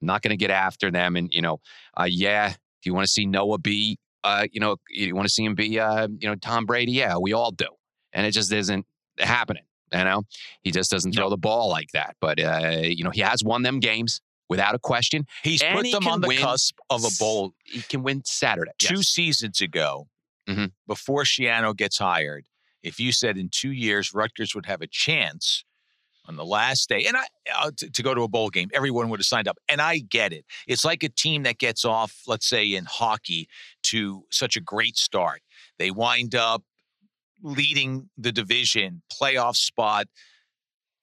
I'm 0.01 0.05
not 0.07 0.21
going 0.21 0.29
to 0.31 0.37
get 0.37 0.51
after 0.51 0.89
them. 0.91 1.15
And 1.17 1.33
you 1.33 1.41
know, 1.41 1.59
uh, 1.99 2.07
yeah. 2.09 2.49
Do 2.49 2.89
you 2.89 2.93
want 2.93 3.07
to 3.07 3.11
see 3.11 3.25
Noah 3.25 3.57
be? 3.57 3.97
Uh, 4.23 4.47
you 4.51 4.59
know, 4.59 4.77
you 4.89 5.15
want 5.15 5.27
to 5.27 5.33
see 5.33 5.43
him 5.45 5.55
be? 5.55 5.79
Uh, 5.79 6.07
you 6.19 6.27
know, 6.29 6.35
Tom 6.35 6.65
Brady? 6.65 6.91
Yeah, 6.93 7.17
we 7.17 7.33
all 7.33 7.51
do. 7.51 7.67
And 8.13 8.25
it 8.25 8.31
just 8.31 8.51
isn't 8.51 8.85
happening. 9.19 9.63
You 9.91 10.03
know, 10.03 10.23
he 10.63 10.71
just 10.71 10.89
doesn't 10.89 11.13
throw 11.13 11.29
the 11.29 11.37
ball 11.37 11.69
like 11.69 11.91
that. 11.93 12.15
But 12.19 12.39
uh, 12.39 12.79
you 12.83 13.03
know, 13.03 13.11
he 13.11 13.21
has 13.21 13.43
won 13.43 13.61
them 13.63 13.79
games. 13.79 14.21
without 14.49 14.75
a 14.75 14.79
question. 14.79 15.25
He's 15.41 15.61
And 15.63 15.75
put 15.75 15.85
he 15.85 15.91
them 15.93 16.05
on 16.07 16.21
the 16.21 16.35
cusp 16.37 16.75
of 16.89 17.03
a 17.05 17.09
bowl 17.17 17.53
He 17.63 17.81
can 17.81 18.03
win 18.03 18.21
Saturday. 18.25 18.71
two 18.77 18.95
Yes. 18.97 19.07
seasons 19.07 19.61
ago, 19.61 20.09
Mhm. 20.47 20.73
before 20.85 21.23
Schiano 21.23 21.75
gets 21.75 21.97
hired, 21.97 22.45
if 22.83 22.99
you 22.99 23.11
said 23.13 23.37
in 23.37 23.49
two 23.49 23.71
years 23.71 24.13
Rutgers 24.13 24.53
would 24.53 24.65
have 24.67 24.81
a 24.81 24.87
chance 24.87 25.63
on 26.27 26.35
the 26.35 26.45
last 26.45 26.89
day, 26.89 27.05
and 27.05 27.17
I 27.17 27.25
uh, 27.57 27.71
to, 27.77 27.89
to 27.89 28.03
go 28.03 28.13
to 28.13 28.21
a 28.23 28.27
bowl 28.27 28.49
game, 28.49 28.69
everyone 28.73 29.09
would 29.09 29.19
have 29.19 29.25
signed 29.25 29.47
up. 29.47 29.57
And 29.69 29.81
I 29.81 29.99
get 29.99 30.33
it. 30.33 30.45
It's 30.67 30.85
like 30.85 31.03
a 31.03 31.09
team 31.09 31.43
that 31.43 31.57
gets 31.57 31.83
off, 31.85 32.21
let's 32.27 32.47
say 32.47 32.73
in 32.73 32.85
hockey, 32.85 33.47
to 33.83 34.23
such 34.31 34.55
a 34.55 34.61
great 34.61 34.97
start. 34.97 35.41
They 35.79 35.91
wind 35.91 36.35
up 36.35 36.63
leading 37.41 38.09
the 38.17 38.31
division, 38.31 39.01
playoff 39.11 39.55
spot 39.55 40.07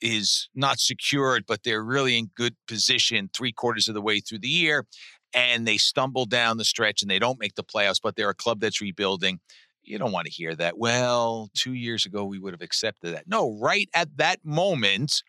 is 0.00 0.48
not 0.54 0.80
secured, 0.80 1.44
but 1.46 1.62
they're 1.62 1.84
really 1.84 2.16
in 2.16 2.30
good 2.34 2.56
position 2.66 3.28
three 3.34 3.52
quarters 3.52 3.86
of 3.86 3.94
the 3.94 4.00
way 4.00 4.20
through 4.20 4.38
the 4.38 4.48
year 4.48 4.86
and 5.34 5.66
they 5.66 5.76
stumble 5.76 6.26
down 6.26 6.56
the 6.56 6.64
stretch 6.64 7.02
and 7.02 7.10
they 7.10 7.18
don't 7.18 7.38
make 7.38 7.54
the 7.54 7.64
playoffs, 7.64 8.00
but 8.02 8.16
they're 8.16 8.30
a 8.30 8.34
club 8.34 8.60
that's 8.60 8.80
rebuilding. 8.80 9.40
You 9.82 9.98
don't 9.98 10.12
want 10.12 10.26
to 10.26 10.32
hear 10.32 10.54
that. 10.54 10.78
Well, 10.78 11.50
two 11.54 11.72
years 11.72 12.06
ago, 12.06 12.24
we 12.24 12.38
would 12.38 12.52
have 12.52 12.62
accepted 12.62 13.14
that. 13.14 13.26
No, 13.26 13.58
right 13.60 13.88
at 13.94 14.16
that 14.18 14.40
moment, 14.44 15.22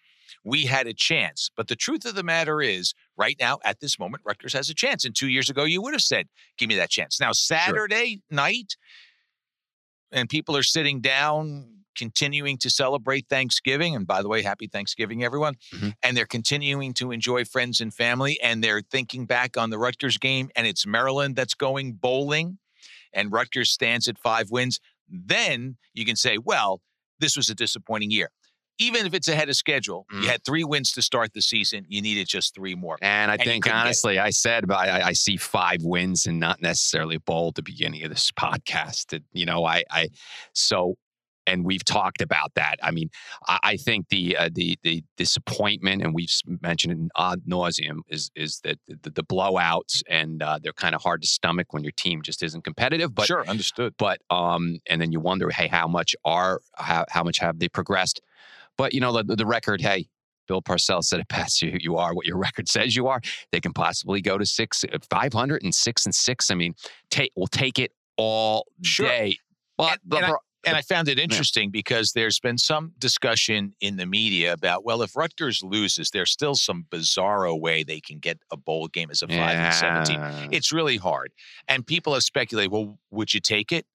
we 0.44 0.66
had 0.66 0.88
a 0.88 0.94
chance. 0.94 1.50
But 1.56 1.68
the 1.68 1.76
truth 1.76 2.06
of 2.06 2.16
the 2.16 2.24
matter 2.24 2.62
is, 2.62 2.94
right 3.18 3.36
now, 3.40 3.60
at 3.64 3.80
this 3.80 3.98
moment, 4.00 4.24
Rutgers 4.26 4.54
has 4.54 4.70
a 4.70 4.74
chance. 4.74 5.06
And 5.06 5.16
two 5.16 5.30
years 5.30 5.50
ago, 5.50 5.64
you 5.64 5.82
would 5.82 5.94
have 5.94 6.02
said, 6.02 6.28
give 6.58 6.70
me 6.70 6.76
that 6.76 6.90
chance. 6.90 7.20
Now, 7.20 7.32
Saturday 7.32 8.22
night, 8.30 8.76
and 10.12 10.30
people 10.30 10.56
are 10.58 10.64
sitting 10.64 11.00
down, 11.02 11.68
continuing 11.96 12.58
to 12.58 12.70
celebrate 12.70 13.28
Thanksgiving. 13.30 13.96
And 13.96 14.08
by 14.08 14.22
the 14.22 14.30
way, 14.30 14.42
happy 14.42 14.68
Thanksgiving, 14.68 15.24
everyone. 15.24 15.56
Mhm. 15.74 15.94
And 16.02 16.16
they're 16.16 16.26
continuing 16.26 16.94
to 16.96 17.12
enjoy 17.12 17.44
friends 17.46 17.82
and 17.82 17.94
family. 17.94 18.40
And 18.42 18.64
they're 18.64 18.82
thinking 18.82 19.26
back 19.26 19.58
on 19.58 19.70
the 19.70 19.78
Rutgers 19.78 20.18
game, 20.18 20.50
and 20.56 20.66
it's 20.66 20.86
Maryland 20.86 21.36
that's 21.36 21.54
going 21.54 21.94
bowling, 21.94 22.60
and 23.14 23.32
Rutgers 23.32 23.70
stands 23.72 24.08
at 24.08 24.18
five 24.18 24.52
wins. 24.52 24.80
Then 25.10 25.78
you 25.94 26.06
can 26.06 26.16
say, 26.16 26.38
well, 26.38 26.82
this 27.20 27.36
was 27.36 27.50
a 27.50 27.56
disappointing 27.56 28.12
year. 28.12 28.30
Even 28.80 29.06
if 29.06 29.14
it's 29.14 29.28
ahead 29.28 29.48
of 29.50 29.56
schedule, 29.56 30.08
Mhm. 30.12 30.24
you 30.24 30.30
had 30.30 30.44
three 30.44 30.64
wins 30.64 30.92
to 30.94 31.02
start 31.04 31.34
the 31.34 31.42
season. 31.42 31.86
You 31.88 32.02
needed 32.02 32.28
just 32.28 32.56
three 32.56 32.74
more. 32.74 32.98
And 33.02 33.30
I 33.30 33.36
And 33.36 33.44
think 33.44 33.64
couldn't 33.66 33.76
get 33.76 33.80
it. 33.80 33.86
honestly, 33.86 34.18
I 34.20 34.32
said, 34.32 34.68
but 34.68 34.76
I, 34.78 35.08
I 35.10 35.14
see 35.14 35.38
five 35.38 35.84
wins 35.84 36.26
and 36.26 36.40
not 36.40 36.62
necessarily 36.62 37.16
a 37.16 37.20
bowl 37.20 37.50
at 37.50 37.56
the 37.56 37.62
beginning 37.64 38.04
of 38.04 38.10
this 38.10 38.32
podcast. 38.40 39.14
It- 39.14 39.24
you 39.34 39.46
know, 39.46 39.66
I, 39.66 39.84
I, 39.92 40.10
so, 40.54 40.96
and 41.48 41.66
we've 41.66 41.84
talked 41.84 42.22
about 42.22 42.54
that. 42.56 42.76
I 42.84 42.92
mean, 42.92 43.10
I, 43.48 43.60
I 43.64 43.78
think 43.78 44.10
the 44.10 44.38
uh, 44.38 44.50
the 44.54 44.78
the 44.84 45.04
disappointment, 45.18 46.02
and 46.02 46.14
we've 46.14 46.32
mentioned 46.62 46.94
it 46.94 46.98
in 47.00 47.10
ad 47.18 47.42
nauseum, 47.48 48.00
is 48.08 48.30
is 48.36 48.60
that 48.64 48.78
the, 48.88 49.10
the 49.10 49.24
blowouts 49.24 50.04
and 50.10 50.42
uh, 50.44 50.60
they're 50.62 50.74
kind 50.74 50.96
of 50.96 51.02
hard 51.02 51.22
to 51.22 51.28
stomach 51.28 51.74
when 51.74 51.84
your 51.84 51.94
team 51.94 52.22
just 52.22 52.44
isn't 52.44 52.64
competitive. 52.64 53.14
But 53.16 53.26
sure, 53.28 53.48
understood. 53.48 53.94
but 53.98 54.20
um, 54.30 54.80
and 54.88 55.02
then 55.02 55.12
you 55.12 55.20
wonder, 55.20 55.50
hey, 55.50 55.68
how 55.68 55.88
much 55.88 56.16
are 56.26 56.62
how 56.76 57.06
how 57.10 57.24
much 57.24 57.40
have 57.40 57.60
they 57.60 57.70
progressed? 57.70 58.22
But 58.78 58.94
you 58.94 59.00
know, 59.02 59.12
the 59.22 59.36
the 59.36 59.46
record, 59.46 59.82
hey. 59.82 60.08
Bill 60.48 60.62
Parcells 60.62 61.04
said 61.06 61.22
it 61.22 61.28
best. 61.30 61.62
You, 61.62 61.78
you 61.80 61.96
are 61.96 62.14
what 62.14 62.26
your 62.26 62.36
record 62.36 62.68
says 62.68 62.94
you 62.94 63.08
are. 63.08 63.22
They 63.54 63.62
can 63.62 63.72
possibly 63.72 64.22
go 64.22 64.38
to 64.38 64.46
six, 64.46 64.84
uh, 64.84 64.98
500 65.10 65.64
and 65.64 65.74
six 65.74 66.06
and 66.06 66.14
six. 66.14 66.52
I 66.52 66.56
mean, 66.56 66.74
take 67.10 67.32
we'll 67.38 67.48
take 67.48 67.80
it 67.80 67.92
all 68.18 68.66
Sure. 68.82 69.08
day. 69.08 69.38
But 69.78 69.92
And- 69.92 70.12
the 70.12 70.18
and 70.18 70.26
I- 70.26 70.30
And 70.64 70.78
I 70.78 70.82
found 70.82 71.08
it 71.08 71.18
interesting 71.18 71.72
because 71.72 72.12
there's 72.14 72.40
been 72.40 72.58
some 72.58 72.94
discussion 73.00 73.74
in 73.82 73.98
the 73.98 74.06
media 74.06 74.54
about, 74.54 74.84
well, 74.84 75.02
if 75.02 75.16
Rutgers 75.16 75.64
loses, 75.64 76.12
there's 76.12 76.30
still 76.32 76.54
some 76.56 76.86
bizarro 76.92 77.60
way 77.60 77.84
they 77.84 78.00
can 78.00 78.20
get 78.20 78.38
a 78.52 78.58
bowl 78.58 78.88
game 78.88 79.10
as 79.10 79.22
a 79.24 79.28
five 79.28 79.38
and 79.58 79.74
seven 79.74 80.04
team. 80.06 80.20
Yeah, 80.20 80.48
It's 80.52 80.72
really 80.72 80.98
hard. 80.98 81.32
And 81.68 81.86
people 81.86 82.14
have 82.14 82.24
speculated, 82.24 82.72
well, 82.72 83.00
would 83.10 83.34
you 83.34 83.40
take 83.40 83.72
it? 83.72 83.86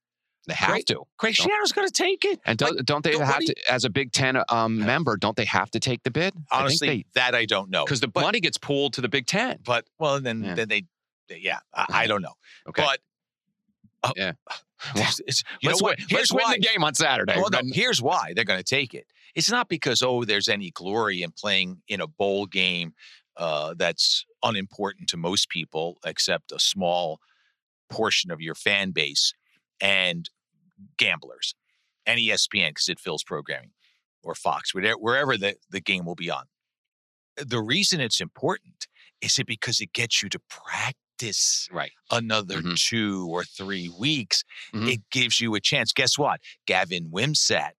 they 0.48 0.54
have 0.54 0.84
to. 0.84 1.02
Craig 1.18 1.34
Don't- 1.34 1.74
going 1.74 1.88
to 1.88 1.92
take 1.92 2.24
it. 2.24 2.38
And 2.46 2.56
don't, 2.56 2.84
don't 2.86 3.02
they 3.02 3.18
have 3.18 3.40
do 3.40 3.46
to, 3.46 3.54
as 3.72 3.84
a 3.84 3.90
Big 3.90 4.12
Ten 4.12 4.40
um, 4.48 4.78
member, 4.78 5.16
don't 5.16 5.36
they 5.36 5.44
have 5.44 5.70
to 5.72 5.80
take 5.80 6.04
the 6.04 6.10
bid? 6.12 6.34
Honestly, 6.52 7.04
that 7.14 7.34
I 7.34 7.46
don't 7.46 7.68
know. 7.68 7.84
because 7.84 7.98
the 7.98 8.06
but, 8.08 8.20
money 8.22 8.38
gets 8.40 8.56
pooled 8.56 8.92
to 8.94 9.00
the 9.00 9.08
Big 9.08 9.26
Ten. 9.26 9.58
but 9.64 9.86
well, 9.98 10.20
then 10.20 10.44
Yeah. 10.44 10.54
then 10.54 10.68
they, 10.68 10.84
they- 11.28 11.38
yeah, 11.38 11.58
I, 11.74 11.86
I 11.90 12.06
don't 12.06 12.22
know. 12.22 12.34
Okay. 12.68 12.84
But 12.84 13.00
uh, 14.04 14.12
Yeah. 14.16 14.32
It's- 14.94 15.42
you 15.60 15.70
let's 15.70 15.80
know 15.80 15.86
what? 15.86 15.98
win, 15.98 16.06
Here's 16.08 16.32
let's 16.32 16.46
win 16.48 16.60
the 16.60 16.66
game 16.66 16.84
on 16.84 16.94
Saturday. 16.94 17.34
Well, 17.36 17.50
no, 17.50 17.60
here's 17.72 18.00
why 18.02 18.32
they're 18.34 18.44
going 18.44 18.60
to 18.60 18.64
take 18.64 18.94
it. 18.94 19.06
It's 19.34 19.50
not 19.50 19.68
because 19.68 20.02
oh, 20.02 20.24
there's 20.24 20.48
any 20.48 20.70
glory 20.70 21.22
in 21.22 21.30
playing 21.30 21.82
in 21.88 22.00
a 22.00 22.06
bowl 22.06 22.46
game 22.46 22.94
uh, 23.36 23.74
that's 23.76 24.24
unimportant 24.42 25.08
to 25.10 25.16
most 25.16 25.48
people, 25.50 25.98
except 26.04 26.52
a 26.52 26.58
small 26.58 27.20
portion 27.90 28.30
of 28.30 28.40
your 28.40 28.54
fan 28.54 28.90
base 28.92 29.32
and 29.80 30.30
gamblers, 30.96 31.54
and 32.06 32.18
ESPN 32.18 32.70
because 32.70 32.88
it 32.88 33.00
fills 33.00 33.22
programming, 33.22 33.72
or 34.22 34.34
Fox, 34.34 34.74
wherever, 34.74 34.98
wherever 34.98 35.36
the, 35.36 35.56
the 35.70 35.80
game 35.80 36.06
will 36.06 36.14
be 36.14 36.30
on. 36.30 36.44
The 37.36 37.60
reason 37.60 38.00
it's 38.00 38.20
important 38.20 38.86
is 39.20 39.38
it 39.38 39.46
because 39.46 39.80
it 39.80 39.92
gets 39.92 40.22
you 40.22 40.28
to 40.30 40.40
practice 40.48 40.96
right. 41.72 41.92
another 42.10 42.60
Mhm. 42.62 42.76
two 42.88 43.26
or 43.30 43.44
three 43.44 43.88
weeks, 43.88 44.44
Mhm. 44.74 44.92
it 44.92 45.00
gives 45.10 45.40
you 45.40 45.54
a 45.54 45.60
chance. 45.60 45.92
Guess 45.92 46.18
what? 46.18 46.40
Gavin 46.66 47.10
Wimsatt 47.10 47.72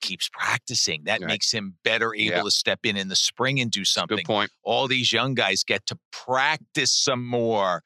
keeps 0.00 0.28
practicing. 0.32 1.04
That 1.04 1.20
Right. 1.20 1.28
makes 1.28 1.50
him 1.52 1.76
better 1.84 2.14
able 2.14 2.36
Yeah. 2.36 2.42
to 2.42 2.50
step 2.50 2.80
in 2.84 2.96
in 2.96 3.08
the 3.08 3.16
spring 3.16 3.60
and 3.60 3.70
do 3.70 3.84
something. 3.84 4.16
Good 4.18 4.24
point. 4.24 4.50
All 4.62 4.88
these 4.88 5.12
young 5.12 5.34
guys 5.34 5.62
get 5.62 5.86
to 5.86 5.98
practice 6.10 6.92
some 6.92 7.24
more. 7.26 7.82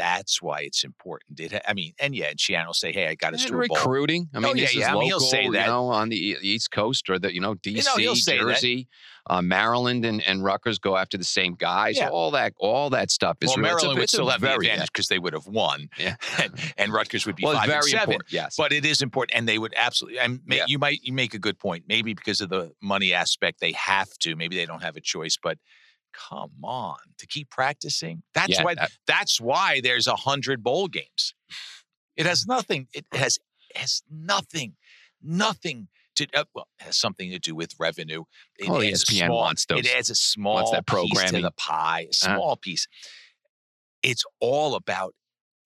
That's 0.00 0.40
why 0.40 0.60
it's 0.62 0.82
important. 0.84 1.38
It, 1.40 1.52
I 1.68 1.74
mean, 1.74 1.92
and 1.98 2.14
yeah, 2.14 2.30
and 2.30 2.38
Schiano 2.38 2.66
will 2.68 2.74
say, 2.74 2.90
"Hey, 2.92 3.06
I 3.08 3.14
got 3.14 3.34
us 3.34 3.42
And 3.44 3.50
to 3.52 3.60
a 3.62 3.66
bowl." 3.68 3.76
recruiting. 3.76 4.28
I 4.34 4.38
Oh, 4.38 4.40
mean, 4.40 4.56
yeah, 4.56 4.64
this 4.64 4.74
yeah. 4.74 4.82
is 4.82 4.88
I 4.88 4.92
mean, 4.94 5.02
he'll 5.02 5.16
local, 5.18 5.28
say 5.30 5.44
you 5.44 5.50
know, 5.52 5.88
on 5.88 6.08
the 6.08 6.16
East 6.42 6.70
Coast 6.70 7.10
or 7.10 7.18
the 7.18 7.32
you 7.34 7.40
know 7.40 7.54
DC, 7.56 7.84
know, 7.84 7.96
he'll 7.96 8.16
say 8.16 8.38
that. 8.38 8.44
Jersey, 8.46 8.88
uh, 9.28 9.42
Maryland, 9.42 10.04
and, 10.06 10.22
and 10.26 10.42
Rutgers 10.42 10.78
go 10.78 10.96
after 10.96 11.18
the 11.18 11.24
same 11.24 11.54
guys. 11.54 11.96
Yeah. 11.98 12.08
All 12.08 12.30
that, 12.32 12.54
all 12.58 12.88
that 12.90 13.10
stuff 13.10 13.36
is 13.42 13.48
Well, 13.50 13.56
real. 13.58 13.62
Maryland 13.74 13.98
would 13.98 14.08
still 14.08 14.28
have 14.28 14.40
the 14.40 14.54
advantage 14.54 14.90
because 14.92 15.08
they 15.08 15.18
would 15.18 15.34
have 15.34 15.46
won, 15.46 15.88
Yeah, 15.98 16.16
and, 16.42 16.52
and 16.78 16.92
Rutgers 16.92 17.26
would 17.26 17.36
be 17.36 17.44
well, 17.44 17.54
five 17.54 17.64
and 17.64 17.72
very 17.72 17.90
seven. 17.90 18.02
important. 18.14 18.32
Yes, 18.32 18.54
But 18.56 18.72
it 18.72 18.84
is 18.86 19.02
important, 19.02 19.36
and 19.36 19.46
they 19.46 19.58
would 19.58 19.74
absolutely. 19.76 20.18
And 20.20 20.40
may, 20.46 20.56
Yeah. 20.58 20.64
you 20.68 20.78
might 20.78 21.00
you 21.02 21.12
make 21.12 21.34
a 21.34 21.38
good 21.38 21.58
point. 21.58 21.84
Maybe 21.88 22.14
because 22.14 22.40
of 22.40 22.48
the 22.48 22.72
money 22.82 23.12
aspect, 23.12 23.60
they 23.60 23.72
have 23.72 24.10
to. 24.20 24.34
Maybe 24.36 24.56
they 24.56 24.66
don't 24.66 24.82
have 24.82 24.96
a 24.96 25.00
choice. 25.02 25.36
But 25.42 25.58
come 26.12 26.52
on, 26.62 26.96
to 27.18 27.26
keep 27.26 27.50
practicing. 27.50 28.22
That's 28.34 28.50
yeah, 28.58 28.64
why. 28.64 28.74
that- 28.74 28.92
That's 29.06 29.40
why 29.40 29.80
there's 29.80 30.06
a 30.06 30.16
hundred 30.16 30.62
bowl 30.62 30.88
games. 30.88 31.34
It 32.16 32.26
has 32.26 32.46
nothing. 32.46 32.88
It 32.92 33.06
has 33.12 33.38
has 33.76 34.02
nothing, 34.10 34.76
nothing 35.22 35.88
to. 36.16 36.26
Uh, 36.34 36.44
well, 36.54 36.68
it 36.80 36.84
has 36.84 36.96
something 36.96 37.30
to 37.30 37.38
do 37.38 37.54
with 37.54 37.72
revenue. 37.78 38.24
It 38.58 38.68
adds 38.68 39.02
a 39.02 39.12
ESPN 39.14 39.26
small- 39.26 39.38
wants 39.38 39.64
those- 39.66 39.80
It 39.80 39.94
adds 39.96 40.10
a 40.10 40.14
small 40.14 40.72
that 40.72 40.86
piece 40.86 41.24
to 41.30 41.40
the 41.40 41.50
pie. 41.52 42.00
A 42.00 42.04
Uh-huh. 42.26 42.36
small 42.36 42.56
piece. 42.56 42.86
It's 44.02 44.24
all 44.40 44.74
about 44.74 45.14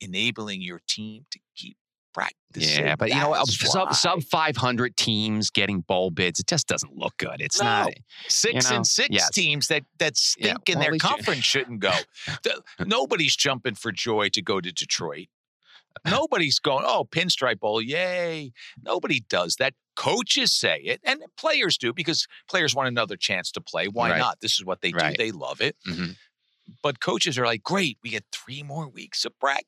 enabling 0.01 0.61
your 0.63 0.81
team 0.87 1.27
to 1.31 1.39
keep 1.57 1.77
practicing. 2.15 2.85
yeah, 2.85 2.97
but 2.97 3.09
you 3.11 3.17
know, 3.17 3.31
what? 3.31 3.47
Sub 3.49 3.93
sub 3.95 4.23
five 4.23 4.57
hundred 4.57 4.97
teams 4.97 5.51
getting 5.51 5.81
bowl 5.81 6.11
bids, 6.11 6.41
it 6.41 6.47
just 6.47 6.67
doesn't 6.69 6.97
look 6.97 7.17
good. 7.19 7.41
It's 7.41 7.61
No. 7.61 7.67
not. 7.67 7.93
six 8.29 8.71
know, 8.71 8.77
and 8.77 8.87
six 8.87 9.09
yes. 9.11 9.31
teams 9.31 9.69
that 9.69 9.83
that 9.99 10.15
Yeah, 10.39 10.53
stink 10.55 10.69
in 10.69 10.75
well, 10.79 10.85
their 10.85 10.95
you- 10.95 11.01
conference 11.01 11.45
shouldn't 11.45 11.81
go. 11.81 11.93
The- 12.45 12.63
nobody's 12.87 13.37
jumping 13.37 13.75
for 13.75 13.93
joy 13.93 14.29
to 14.31 14.41
go 14.41 14.61
to 14.61 14.73
Detroit. 14.73 15.27
Nobody's 16.05 16.59
going, 16.59 16.85
oh, 16.87 17.05
Pinstripe 17.09 17.61
Bowl, 17.61 17.81
yay. 17.81 18.53
Nobody 18.83 19.21
does 19.29 19.57
that. 19.57 19.75
Coaches 19.95 20.53
say 20.53 20.79
it, 20.81 21.01
and 21.05 21.21
players 21.37 21.79
do 21.79 21.93
because 21.93 22.27
players 22.49 22.75
want 22.75 22.89
another 22.89 23.17
chance 23.17 23.53
to 23.53 23.61
play. 23.61 23.87
Why 23.87 24.11
Right. 24.11 24.19
not? 24.19 24.41
This 24.41 24.55
is 24.55 24.65
what 24.65 24.81
they 24.81 24.91
Right. 24.93 25.17
do. 25.17 25.23
They 25.23 25.31
love 25.31 25.61
it. 25.61 25.77
Mhm. 25.87 26.17
But 26.83 27.01
coaches 27.01 27.39
are 27.39 27.45
like, 27.47 27.63
great, 27.63 27.99
we 28.03 28.11
get 28.11 28.25
three 28.33 28.63
more 28.63 28.89
weeks 28.89 29.25
of 29.25 29.39
practice. 29.39 29.65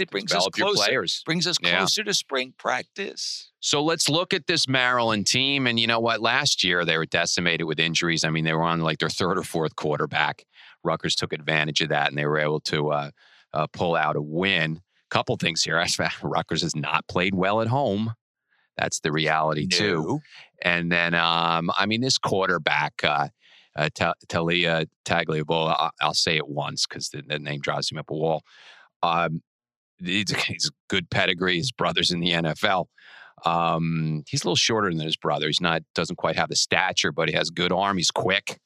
It 0.00 0.10
brings 0.10 0.32
us 0.32 0.46
closer. 0.48 0.74
players. 0.84 1.22
Brings 1.24 1.46
us 1.46 1.56
Yeah. 1.62 1.78
closer 1.78 2.02
to 2.04 2.12
spring 2.14 2.52
practice. 2.58 3.50
So 3.60 3.82
let's 3.82 4.08
look 4.08 4.34
at 4.34 4.46
this 4.46 4.66
Maryland 4.66 5.26
team. 5.26 5.66
And 5.66 5.78
you 5.78 5.86
know 5.86 6.00
what? 6.00 6.20
Last 6.20 6.64
year 6.64 6.84
they 6.84 6.96
were 6.98 7.06
decimated 7.06 7.66
with 7.66 7.78
injuries. 7.78 8.24
I 8.24 8.30
mean, 8.30 8.44
they 8.44 8.54
were 8.54 8.62
on 8.62 8.80
like 8.80 8.98
their 8.98 9.08
third 9.08 9.38
or 9.38 9.44
fourth 9.44 9.76
quarterback. 9.76 10.44
Rutgers 10.82 11.14
took 11.14 11.32
advantage 11.32 11.80
of 11.80 11.90
that 11.90 12.08
and 12.08 12.18
they 12.18 12.26
were 12.26 12.38
able 12.38 12.60
to 12.60 12.90
uh, 12.90 13.10
uh, 13.52 13.66
pull 13.72 13.94
out 13.94 14.16
a 14.16 14.22
win. 14.22 14.80
Couple 15.10 15.36
things 15.36 15.62
here. 15.62 15.80
Rutgers 16.22 16.62
has 16.62 16.74
not 16.74 17.06
played 17.08 17.34
well 17.34 17.60
at 17.60 17.68
home. 17.68 18.14
That's 18.76 19.00
the 19.00 19.12
reality 19.12 19.66
too. 19.66 20.20
And 20.62 20.90
then, 20.90 21.14
um, 21.14 21.70
I 21.76 21.86
mean, 21.86 22.00
this 22.00 22.16
quarterback, 22.16 22.94
uh, 23.04 23.28
uh, 23.80 23.88
Ta- 23.94 24.14
Talia 24.28 24.86
Tagliabue, 25.04 25.74
I- 25.78 25.90
I'll 26.00 26.14
say 26.14 26.36
it 26.36 26.48
once 26.48 26.86
because 26.86 27.08
the, 27.10 27.22
the 27.26 27.38
name 27.38 27.60
drives 27.60 27.90
him 27.90 27.98
up 27.98 28.10
a 28.10 28.14
wall. 28.14 28.42
Um, 29.02 29.42
he's, 29.98 30.30
he's 30.46 30.66
a 30.68 30.72
good 30.88 31.10
pedigree. 31.10 31.56
His 31.56 31.72
brother's 31.72 32.10
in 32.10 32.20
the 32.20 32.30
NFL. 32.30 32.86
Um, 33.44 34.22
he's 34.28 34.42
a 34.42 34.46
little 34.46 34.56
shorter 34.56 34.90
than 34.90 35.00
his 35.00 35.16
brother. 35.16 35.46
He's 35.46 35.60
not 35.60 35.82
doesn't 35.94 36.16
quite 36.16 36.36
have 36.36 36.48
the 36.50 36.56
stature, 36.56 37.10
but 37.12 37.28
he 37.28 37.34
has 37.34 37.50
good 37.50 37.72
arm. 37.72 37.96
He's 37.96 38.10
quick. 38.10 38.58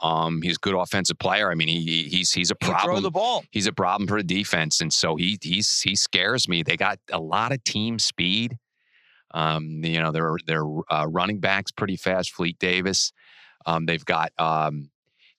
Um, 0.00 0.42
he's 0.42 0.56
a 0.56 0.60
good 0.60 0.74
offensive 0.74 1.18
player. 1.18 1.50
I 1.50 1.54
mean, 1.54 1.68
he 1.68 2.02
he's 2.10 2.32
he's 2.32 2.50
a 2.50 2.56
He 2.60 2.66
throw 2.66 2.74
problem. 2.74 3.02
the 3.04 3.10
ball. 3.10 3.44
he's 3.50 3.66
a 3.66 3.72
problem 3.72 4.06
for 4.08 4.18
the 4.20 4.26
defense, 4.26 4.80
and 4.80 4.92
so 4.92 5.16
he 5.16 5.38
he's 5.40 5.80
he 5.80 5.94
scares 5.94 6.48
me. 6.48 6.62
They 6.62 6.76
got 6.76 6.98
a 7.10 7.20
lot 7.20 7.52
of 7.52 7.62
team 7.64 7.98
speed. 7.98 8.58
Um, 9.32 9.82
you 9.84 10.00
know, 10.00 10.12
their 10.12 10.36
their 10.46 10.64
uh, 10.90 11.06
running 11.08 11.40
backs 11.40 11.70
pretty 11.70 11.96
fast. 11.96 12.32
Fleet 12.34 12.58
Davis. 12.58 13.12
Um, 13.66 13.86
they've 13.86 14.04
got 14.04 14.32
um, 14.38 14.90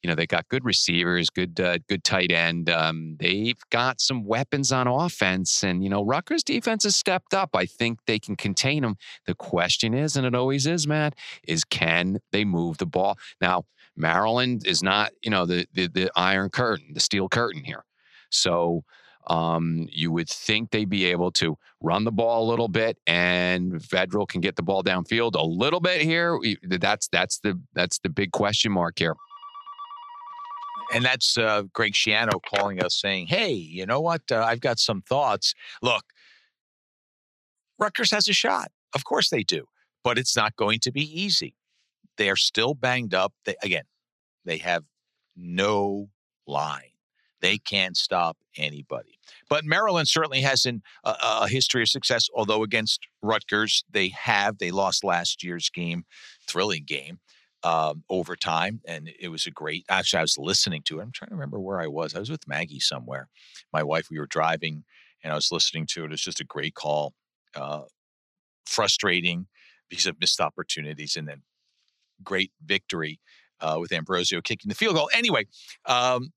you 0.04 0.10
know 0.10 0.16
they 0.16 0.28
got 0.28 0.48
good 0.50 0.64
receivers, 0.64 1.30
good 1.30 1.60
uh, 1.60 1.80
good 1.88 2.04
tight 2.04 2.32
end. 2.32 2.70
Um, 2.70 3.18
they've 3.20 3.60
got 3.72 4.00
some 4.00 4.24
weapons 4.26 4.72
on 4.72 4.88
offense, 4.88 5.64
and 5.64 5.84
you 5.84 5.90
know 5.90 6.04
Rutgers 6.04 6.44
defense 6.44 6.84
has 6.84 6.96
stepped 6.96 7.34
up. 7.34 7.52
I 7.54 7.66
think 7.66 8.00
they 8.06 8.20
can 8.20 8.36
contain 8.36 8.84
them. 8.84 8.96
The 9.26 9.36
question 9.36 9.94
is, 9.94 10.16
and 10.16 10.26
it 10.26 10.36
always 10.36 10.68
is, 10.68 10.88
Matt, 10.88 11.16
is 11.48 11.64
can 11.64 12.20
they 12.32 12.46
move 12.46 12.78
the 12.78 12.86
ball? 12.86 13.18
Now 13.42 13.66
Maryland 13.96 14.68
is 14.68 14.84
not 14.84 15.12
you 15.24 15.32
know 15.32 15.46
the 15.46 15.66
the, 15.74 15.88
the 15.88 16.12
iron 16.16 16.50
curtain, 16.50 16.94
the 16.94 17.00
steel 17.00 17.28
curtain 17.28 17.64
here. 17.64 17.84
So 18.30 18.84
um, 19.28 19.88
you 19.92 20.12
would 20.12 20.30
think 20.30 20.72
they'd 20.72 20.90
be 20.90 21.06
able 21.06 21.32
to 21.34 21.58
run 21.82 22.04
the 22.06 22.12
ball 22.12 22.48
a 22.48 22.50
little 22.50 22.68
bit, 22.68 22.98
and 23.06 23.74
Vedral 23.74 24.28
can 24.28 24.42
get 24.42 24.56
the 24.56 24.64
ball 24.64 24.84
downfield 24.84 25.36
a 25.36 25.46
little 25.46 25.80
bit 25.80 26.02
here. 26.02 26.40
That's 26.64 27.08
that's 27.10 27.40
the 27.40 27.60
that's 27.74 28.00
the 28.00 28.10
big 28.10 28.32
question 28.32 28.72
mark 28.72 29.00
here. 29.00 29.16
And 30.94 31.04
that's 31.04 31.38
uh, 31.38 31.64
Greg 31.74 31.94
Schiano 31.94 32.40
calling 32.42 32.82
us 32.82 32.96
saying, 32.96 33.28
hey, 33.28 33.52
you 33.52 33.86
know 33.86 34.00
what? 34.00 34.22
Uh, 34.32 34.42
I've 34.42 34.62
got 34.62 34.80
some 34.80 35.02
thoughts. 35.02 35.54
Look, 35.82 36.06
Rutgers 37.78 38.12
has 38.12 38.30
a 38.30 38.34
shot. 38.34 38.72
Of 38.96 39.04
course 39.04 39.30
they 39.30 39.44
do, 39.44 39.66
but 40.04 40.18
it's 40.18 40.36
not 40.36 40.56
going 40.56 40.80
to 40.80 40.92
be 40.92 41.04
easy. 41.04 41.56
They 42.18 42.30
are 42.30 42.38
still 42.38 42.74
banged 42.74 43.14
up. 43.14 43.34
They, 43.44 43.56
again, 43.62 43.84
they 44.46 44.58
have 44.60 44.86
no 45.36 46.10
line. 46.48 46.87
They 47.42 47.58
can't 47.58 47.96
stop 47.96 48.38
anybody. 48.58 49.20
But 49.50 49.66
Maryland 49.66 50.08
certainly 50.08 50.42
has 50.42 50.66
an, 50.66 50.82
a, 51.04 51.48
history 51.48 51.82
of 51.84 51.90
success, 51.90 52.28
although 52.36 52.64
against 52.64 53.08
Rutgers, 53.22 53.84
they 53.90 54.10
have. 54.10 54.58
They 54.58 54.72
lost 54.72 55.04
last 55.04 55.44
year's 55.44 55.70
game, 55.70 56.06
thrilling 56.48 56.84
game 56.86 57.20
um, 57.64 58.04
overtime, 58.10 58.82
and 58.88 59.10
it 59.20 59.30
was 59.30 59.46
a 59.46 59.52
great. 59.52 59.86
Actually, 59.90 60.20
I 60.20 60.24
was 60.24 60.38
listening 60.38 60.82
to 60.86 61.00
it. 61.00 61.04
I'm 61.04 61.12
trying 61.12 61.30
to 61.30 61.36
remember 61.36 61.60
where 61.60 61.82
I 61.82 61.88
was. 61.88 62.16
I 62.16 62.20
was 62.20 62.30
with 62.30 62.48
Maggie 62.48 62.80
somewhere. 62.80 63.30
My 63.74 63.84
wife. 63.84 64.08
We 64.10 64.20
were 64.20 64.28
driving, 64.28 64.84
and 65.24 65.32
I 65.32 65.36
was 65.36 65.52
listening 65.52 65.86
to 65.92 66.06
it. 66.06 66.12
It's 66.12 66.24
just 66.24 66.40
a 66.40 66.46
great 66.46 66.76
call. 66.76 67.14
Uh, 67.56 67.84
frustrating 68.66 69.48
because 69.90 70.06
of 70.06 70.20
missed 70.20 70.42
opportunities, 70.42 71.16
and 71.16 71.28
then 71.28 71.44
great 72.24 72.52
victory 72.66 73.20
uh, 73.62 73.78
with 73.80 73.92
Ambrosio 73.92 74.42
kicking 74.42 74.70
the 74.70 74.76
field 74.76 74.96
goal. 74.96 75.10
Anyway, 75.14 75.46
um, 75.86 76.32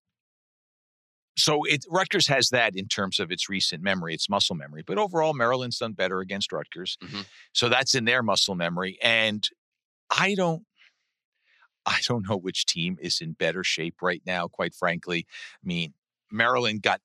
so 1.36 1.64
it 1.64 1.84
Rutgers 1.88 2.26
has 2.28 2.48
that 2.50 2.76
in 2.76 2.86
terms 2.88 3.18
of 3.20 3.30
its 3.30 3.48
recent 3.48 3.82
memory, 3.82 4.14
its 4.14 4.28
muscle 4.28 4.56
memory. 4.56 4.82
But 4.86 4.98
overall, 4.98 5.32
Maryland's 5.34 5.78
done 5.78 5.92
better 5.92 6.20
against 6.20 6.52
Rutgers, 6.52 6.96
Mhm. 7.02 7.24
so 7.52 7.68
that's 7.68 7.94
in 7.94 8.04
their 8.04 8.22
muscle 8.22 8.54
memory. 8.54 8.98
And 9.02 9.46
I 10.10 10.34
don't, 10.34 10.64
I 11.86 12.00
don't 12.06 12.28
know 12.28 12.36
which 12.36 12.66
team 12.66 12.98
is 13.00 13.20
in 13.20 13.32
better 13.32 13.64
shape 13.64 13.96
right 14.02 14.22
now. 14.26 14.48
Quite 14.48 14.74
frankly, 14.74 15.26
I 15.30 15.66
mean, 15.66 15.94
Maryland 16.30 16.82
got 16.82 17.00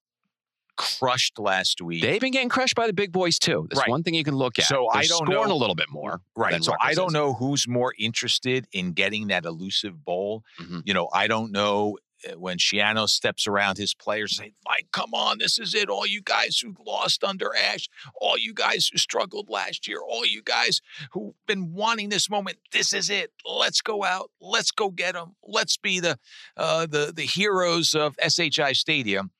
crushed 0.77 1.39
last 1.39 1.79
week. 1.81 2.01
They've 2.01 2.19
been 2.19 2.33
getting 2.33 2.49
crushed 2.49 2.75
by 2.75 2.85
the 2.85 2.91
big 2.93 3.13
boys 3.13 3.39
too. 3.39 3.65
That's 3.69 3.79
Right. 3.79 3.89
one 3.89 4.03
thing 4.03 4.13
you 4.13 4.25
can 4.25 4.35
look 4.35 4.59
at. 4.59 4.65
So 4.65 4.89
They're 4.91 5.03
I 5.03 5.05
don't 5.05 5.25
scoring 5.25 5.47
know- 5.49 5.55
a 5.55 5.55
little 5.55 5.75
bit 5.75 5.89
more. 5.89 6.21
Right. 6.35 6.61
So 6.61 6.73
I 6.81 6.93
don't 6.93 7.07
is. 7.07 7.13
know 7.13 7.33
who's 7.33 7.65
more 7.65 7.93
interested 7.97 8.67
in 8.73 8.91
getting 8.91 9.27
that 9.27 9.45
elusive 9.45 10.03
bowl. 10.03 10.43
Mhm. 10.59 10.83
You 10.85 10.93
know, 10.93 11.09
I 11.13 11.27
don't 11.27 11.53
know 11.53 11.97
when 12.37 12.57
Schiano 12.57 13.07
steps 13.07 13.47
around 13.47 13.77
his 13.77 13.93
players 13.93 14.37
say, 14.37 14.53
like, 14.67 14.87
come 14.91 15.13
on, 15.13 15.37
this 15.39 15.59
is 15.59 15.73
it. 15.73 15.89
All 15.89 16.05
you 16.05 16.21
guys 16.21 16.59
who 16.59 16.75
lost 16.85 17.23
under 17.23 17.55
Ash, 17.55 17.87
all 18.19 18.37
you 18.37 18.53
guys 18.53 18.87
who 18.91 18.97
struggled 18.97 19.49
last 19.49 19.87
year, 19.87 19.99
all 20.01 20.25
you 20.25 20.41
guys 20.41 20.81
who've 21.11 21.33
been 21.47 21.73
wanting 21.73 22.09
this 22.09 22.29
moment, 22.29 22.57
this 22.71 22.93
is 22.93 23.09
it. 23.09 23.31
Let's 23.45 23.81
go 23.81 24.03
out. 24.03 24.31
Let's 24.41 24.71
go 24.71 24.89
get 24.89 25.13
them. 25.13 25.35
Let's 25.43 25.77
be 25.77 25.99
the 25.99 26.17
uh, 26.57 26.87
the 26.87 27.13
the 27.15 27.23
heroes 27.23 27.93
of 27.93 28.15
SHI 28.27 28.73
Stadium. 28.73 29.31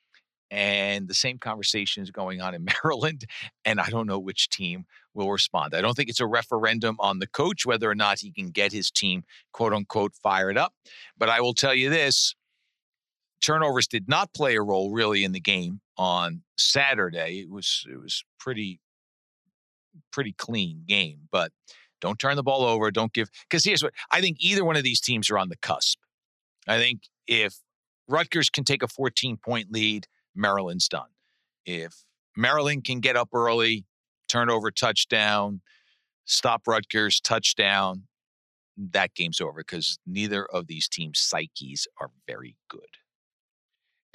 And 0.52 1.08
the 1.08 1.15
same 1.15 1.39
conversation 1.39 2.04
is 2.04 2.12
going 2.12 2.39
on 2.39 2.54
in 2.54 2.65
Maryland. 2.84 3.26
And 3.65 3.80
I 3.80 3.89
don't 3.89 4.08
know 4.08 4.19
which 4.19 4.50
team 4.50 4.86
will 5.13 5.32
respond. 5.32 5.74
I 5.74 5.82
don't 5.82 5.95
think 5.95 6.10
it's 6.10 6.19
a 6.19 6.28
referendum 6.28 6.98
on 7.00 7.19
the 7.19 7.28
coach 7.28 7.65
whether 7.65 7.89
or 7.89 7.95
not 7.95 8.19
he 8.19 8.32
can 8.32 8.50
get 8.50 8.71
his 8.71 8.91
team, 8.91 9.24
quote 9.54 9.74
unquote, 9.74 10.13
fired 10.21 10.58
up. 10.58 10.74
But 11.17 11.30
I 11.30 11.41
will 11.41 11.54
tell 11.54 11.74
you 11.74 11.89
this 11.89 12.36
turnovers 13.41 13.88
did 13.88 14.08
not 14.08 14.34
play 14.34 14.56
a 14.56 14.62
role 14.62 14.91
really 14.91 15.24
in 15.24 15.32
the 15.32 15.39
game 15.39 15.82
on 15.98 16.43
Saturday. 16.58 17.39
It 17.41 17.50
was 17.50 17.86
it 17.91 18.00
was 18.00 18.24
pretty 18.39 18.80
pretty 20.12 20.34
clean 20.34 20.84
game, 20.88 21.28
but 21.32 21.52
don't 22.02 22.19
turn 22.19 22.36
the 22.36 22.43
ball 22.43 22.63
over. 22.63 22.91
Don't 22.91 23.13
give 23.13 23.30
because 23.50 23.63
here's 23.63 23.84
what 23.84 23.93
I 24.12 24.21
think 24.21 24.38
either 24.39 24.65
one 24.65 24.76
of 24.76 24.84
these 24.84 25.02
teams 25.02 25.30
are 25.30 25.38
on 25.38 25.50
the 25.50 25.58
cusp. 25.58 26.00
I 26.67 26.78
think 26.78 27.04
if 27.28 27.60
Rutgers 28.08 28.50
can 28.50 28.63
take 28.63 28.84
a 28.84 28.88
14 28.88 29.38
point 29.38 29.71
lead, 29.71 30.08
Maryland's 30.36 30.88
done. 30.88 31.10
If 31.65 32.04
Maryland 32.36 32.84
can 32.84 33.00
get 33.00 33.15
up 33.15 33.30
early, 33.34 33.86
turnover 34.28 34.71
touchdown, 34.71 35.62
stop 36.26 36.67
Rutgers 36.67 37.19
touchdown, 37.19 38.04
that 38.78 39.15
game's 39.15 39.39
over 39.39 39.60
because 39.60 39.98
neither 40.06 40.45
of 40.45 40.67
these 40.67 40.88
teams' 40.88 41.19
psyches 41.19 41.88
are 42.00 42.12
very 42.28 42.56
good. 42.69 42.82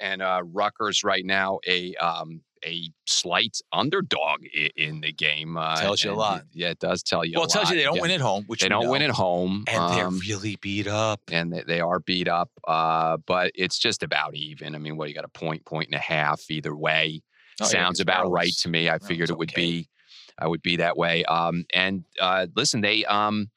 And 0.01 0.21
uh, 0.21 0.41
Rutgers 0.43 1.03
right 1.03 1.25
now 1.25 1.59
a 1.67 1.95
um, 1.95 2.41
a 2.65 2.91
slight 3.07 3.57
underdog 3.71 4.41
i- 4.55 4.69
in 4.75 5.01
the 5.01 5.11
game. 5.11 5.57
Uh, 5.57 5.79
Tells 5.81 6.03
you 6.03 6.11
a 6.11 6.13
lot. 6.13 6.43
Yeah, 6.53 6.69
it 6.69 6.79
does 6.79 7.01
tell 7.03 7.23
you. 7.25 7.33
well, 7.35 7.45
it 7.45 7.49
tells 7.51 7.69
you 7.71 7.75
they 7.77 7.83
don't 7.83 7.95
Yeah. 7.95 8.01
win 8.01 8.11
at 8.11 8.21
home, 8.21 8.43
which 8.47 8.61
They 8.61 8.69
don't 8.69 8.87
win 8.89 9.01
at 9.01 9.09
home, 9.09 9.63
and 9.67 9.79
um, 9.79 9.95
they're 9.95 10.09
really 10.37 10.57
beat 10.61 10.87
up. 10.87 11.21
and 11.31 11.51
they, 11.53 11.63
they 11.63 11.79
are 11.79 11.99
beat 11.99 12.27
up. 12.27 12.49
Uh, 12.67 13.17
but 13.25 13.51
it's 13.55 13.79
just 13.79 14.03
about 14.03 14.35
even. 14.35 14.75
I 14.75 14.77
mean, 14.77 14.95
what 14.97 15.07
you 15.09 15.15
got 15.15 15.25
a 15.25 15.29
point, 15.29 15.65
point 15.65 15.87
and 15.87 15.95
a 15.95 15.99
half 15.99 16.41
either 16.51 16.75
way. 16.75 17.21
Oh, 17.59 17.65
Sounds 17.65 17.99
against 17.99 18.01
about 18.01 18.31
right 18.31 18.53
to 18.61 18.69
me. 18.69 18.89
I 18.89 18.97
figured 18.99 19.29
it 19.29 19.37
would 19.37 19.51
okay. 19.51 19.61
be, 19.61 19.89
I 20.39 20.47
would 20.47 20.61
be 20.61 20.77
that 20.77 20.97
way. 20.97 21.23
Um, 21.25 21.65
and 21.73 22.03
uh, 22.19 22.47
listen, 22.55 22.81
they 22.81 23.05
um, 23.05 23.49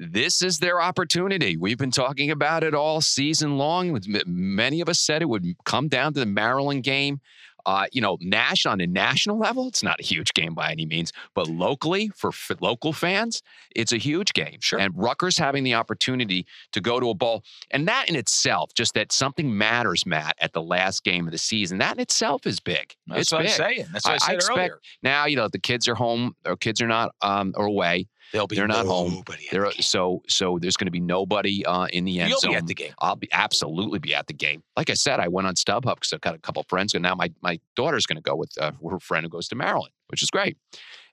this 0.00 0.40
is 0.42 0.58
their 0.58 0.80
opportunity. 0.80 1.56
We've 1.56 1.78
been 1.78 1.90
talking 1.90 2.30
about 2.30 2.64
it 2.64 2.74
all 2.74 3.00
season 3.00 3.58
long. 3.58 4.00
Many 4.26 4.80
of 4.80 4.88
us 4.88 4.98
said 5.00 5.20
it 5.22 5.28
would 5.28 5.44
come 5.64 5.88
down 5.88 6.14
to 6.14 6.20
the 6.20 6.26
Maryland 6.26 6.82
game. 6.84 7.20
Uh, 7.66 7.84
you 7.92 8.00
know, 8.00 8.16
Nash 8.22 8.64
on 8.64 8.80
a 8.80 8.86
national 8.86 9.38
level, 9.38 9.68
it's 9.68 9.82
not 9.82 10.00
a 10.00 10.02
huge 10.02 10.32
game 10.32 10.54
by 10.54 10.70
any 10.72 10.86
means, 10.86 11.12
but 11.34 11.46
locally 11.46 12.10
for 12.16 12.28
f- 12.30 12.52
local 12.60 12.94
fans, 12.94 13.42
it's 13.76 13.92
a 13.92 13.98
huge 13.98 14.32
game. 14.32 14.56
Sure. 14.60 14.78
And 14.80 14.96
Rutgers 14.96 15.36
having 15.36 15.62
the 15.62 15.74
opportunity 15.74 16.46
to 16.72 16.80
go 16.80 16.98
to 17.00 17.10
a 17.10 17.14
bowl, 17.14 17.44
and 17.70 17.86
that 17.86 18.08
in 18.08 18.16
itself, 18.16 18.72
just 18.72 18.94
that 18.94 19.12
something 19.12 19.58
matters, 19.58 20.06
Matt, 20.06 20.36
at 20.40 20.54
the 20.54 20.62
last 20.62 21.04
game 21.04 21.26
of 21.26 21.32
the 21.32 21.38
season, 21.38 21.76
that 21.78 21.96
in 21.96 22.00
itself 22.00 22.46
is 22.46 22.60
big. 22.60 22.94
That's 23.06 23.20
it's 23.20 23.32
what 23.32 23.42
big. 23.42 23.50
I'm 23.50 23.56
saying. 23.56 23.86
That's 23.92 24.06
what 24.06 24.12
I, 24.12 24.14
I- 24.14 24.16
I 24.16 24.18
said 24.28 24.34
expect 24.36 24.58
earlier. 24.58 24.80
Now, 25.02 25.26
you 25.26 25.36
know, 25.36 25.48
the 25.48 25.58
kids 25.60 25.86
are 25.86 25.94
home, 25.94 26.34
or 26.46 26.56
kids 26.56 26.80
are 26.80 26.88
not 26.88 27.14
um, 27.20 27.52
or 27.58 27.66
away. 27.66 28.06
They'll 28.32 28.46
be 28.46 28.56
they're 28.56 28.68
not 28.68 28.86
home. 28.86 29.14
nobody 29.14 29.46
at 29.46 29.52
There, 29.52 29.62
the 29.62 29.68
are, 29.68 29.72
game. 29.72 29.82
so 29.82 30.22
so 30.28 30.58
there's 30.60 30.76
going 30.76 30.86
to 30.86 30.90
be 30.92 31.00
nobody 31.00 31.64
uh, 31.66 31.86
in 31.86 32.04
the 32.04 32.20
end 32.20 32.30
You'll 32.30 32.40
zone. 32.40 32.52
be 32.52 32.56
at 32.56 32.66
the 32.66 32.74
game. 32.74 32.92
I'll 33.00 33.16
be 33.16 33.28
absolutely 33.32 33.98
be 33.98 34.14
at 34.14 34.26
the 34.26 34.34
game. 34.34 34.62
Like 34.76 34.90
I 34.90 34.94
said, 34.94 35.20
I 35.20 35.28
went 35.28 35.46
on 35.46 35.54
StubHub 35.54 35.96
because 35.96 36.12
I've 36.12 36.20
got 36.20 36.34
a 36.34 36.38
couple 36.38 36.62
friends, 36.68 36.94
and 36.94 37.02
now 37.02 37.14
my 37.14 37.30
my 37.42 37.58
daughter's 37.76 38.06
going 38.06 38.16
to 38.16 38.22
go 38.22 38.36
with 38.36 38.50
uh, 38.60 38.72
her 38.88 39.00
friend 39.00 39.24
who 39.24 39.28
goes 39.30 39.48
to 39.48 39.54
Maryland, 39.56 39.92
which 40.08 40.22
is 40.22 40.30
great. 40.30 40.56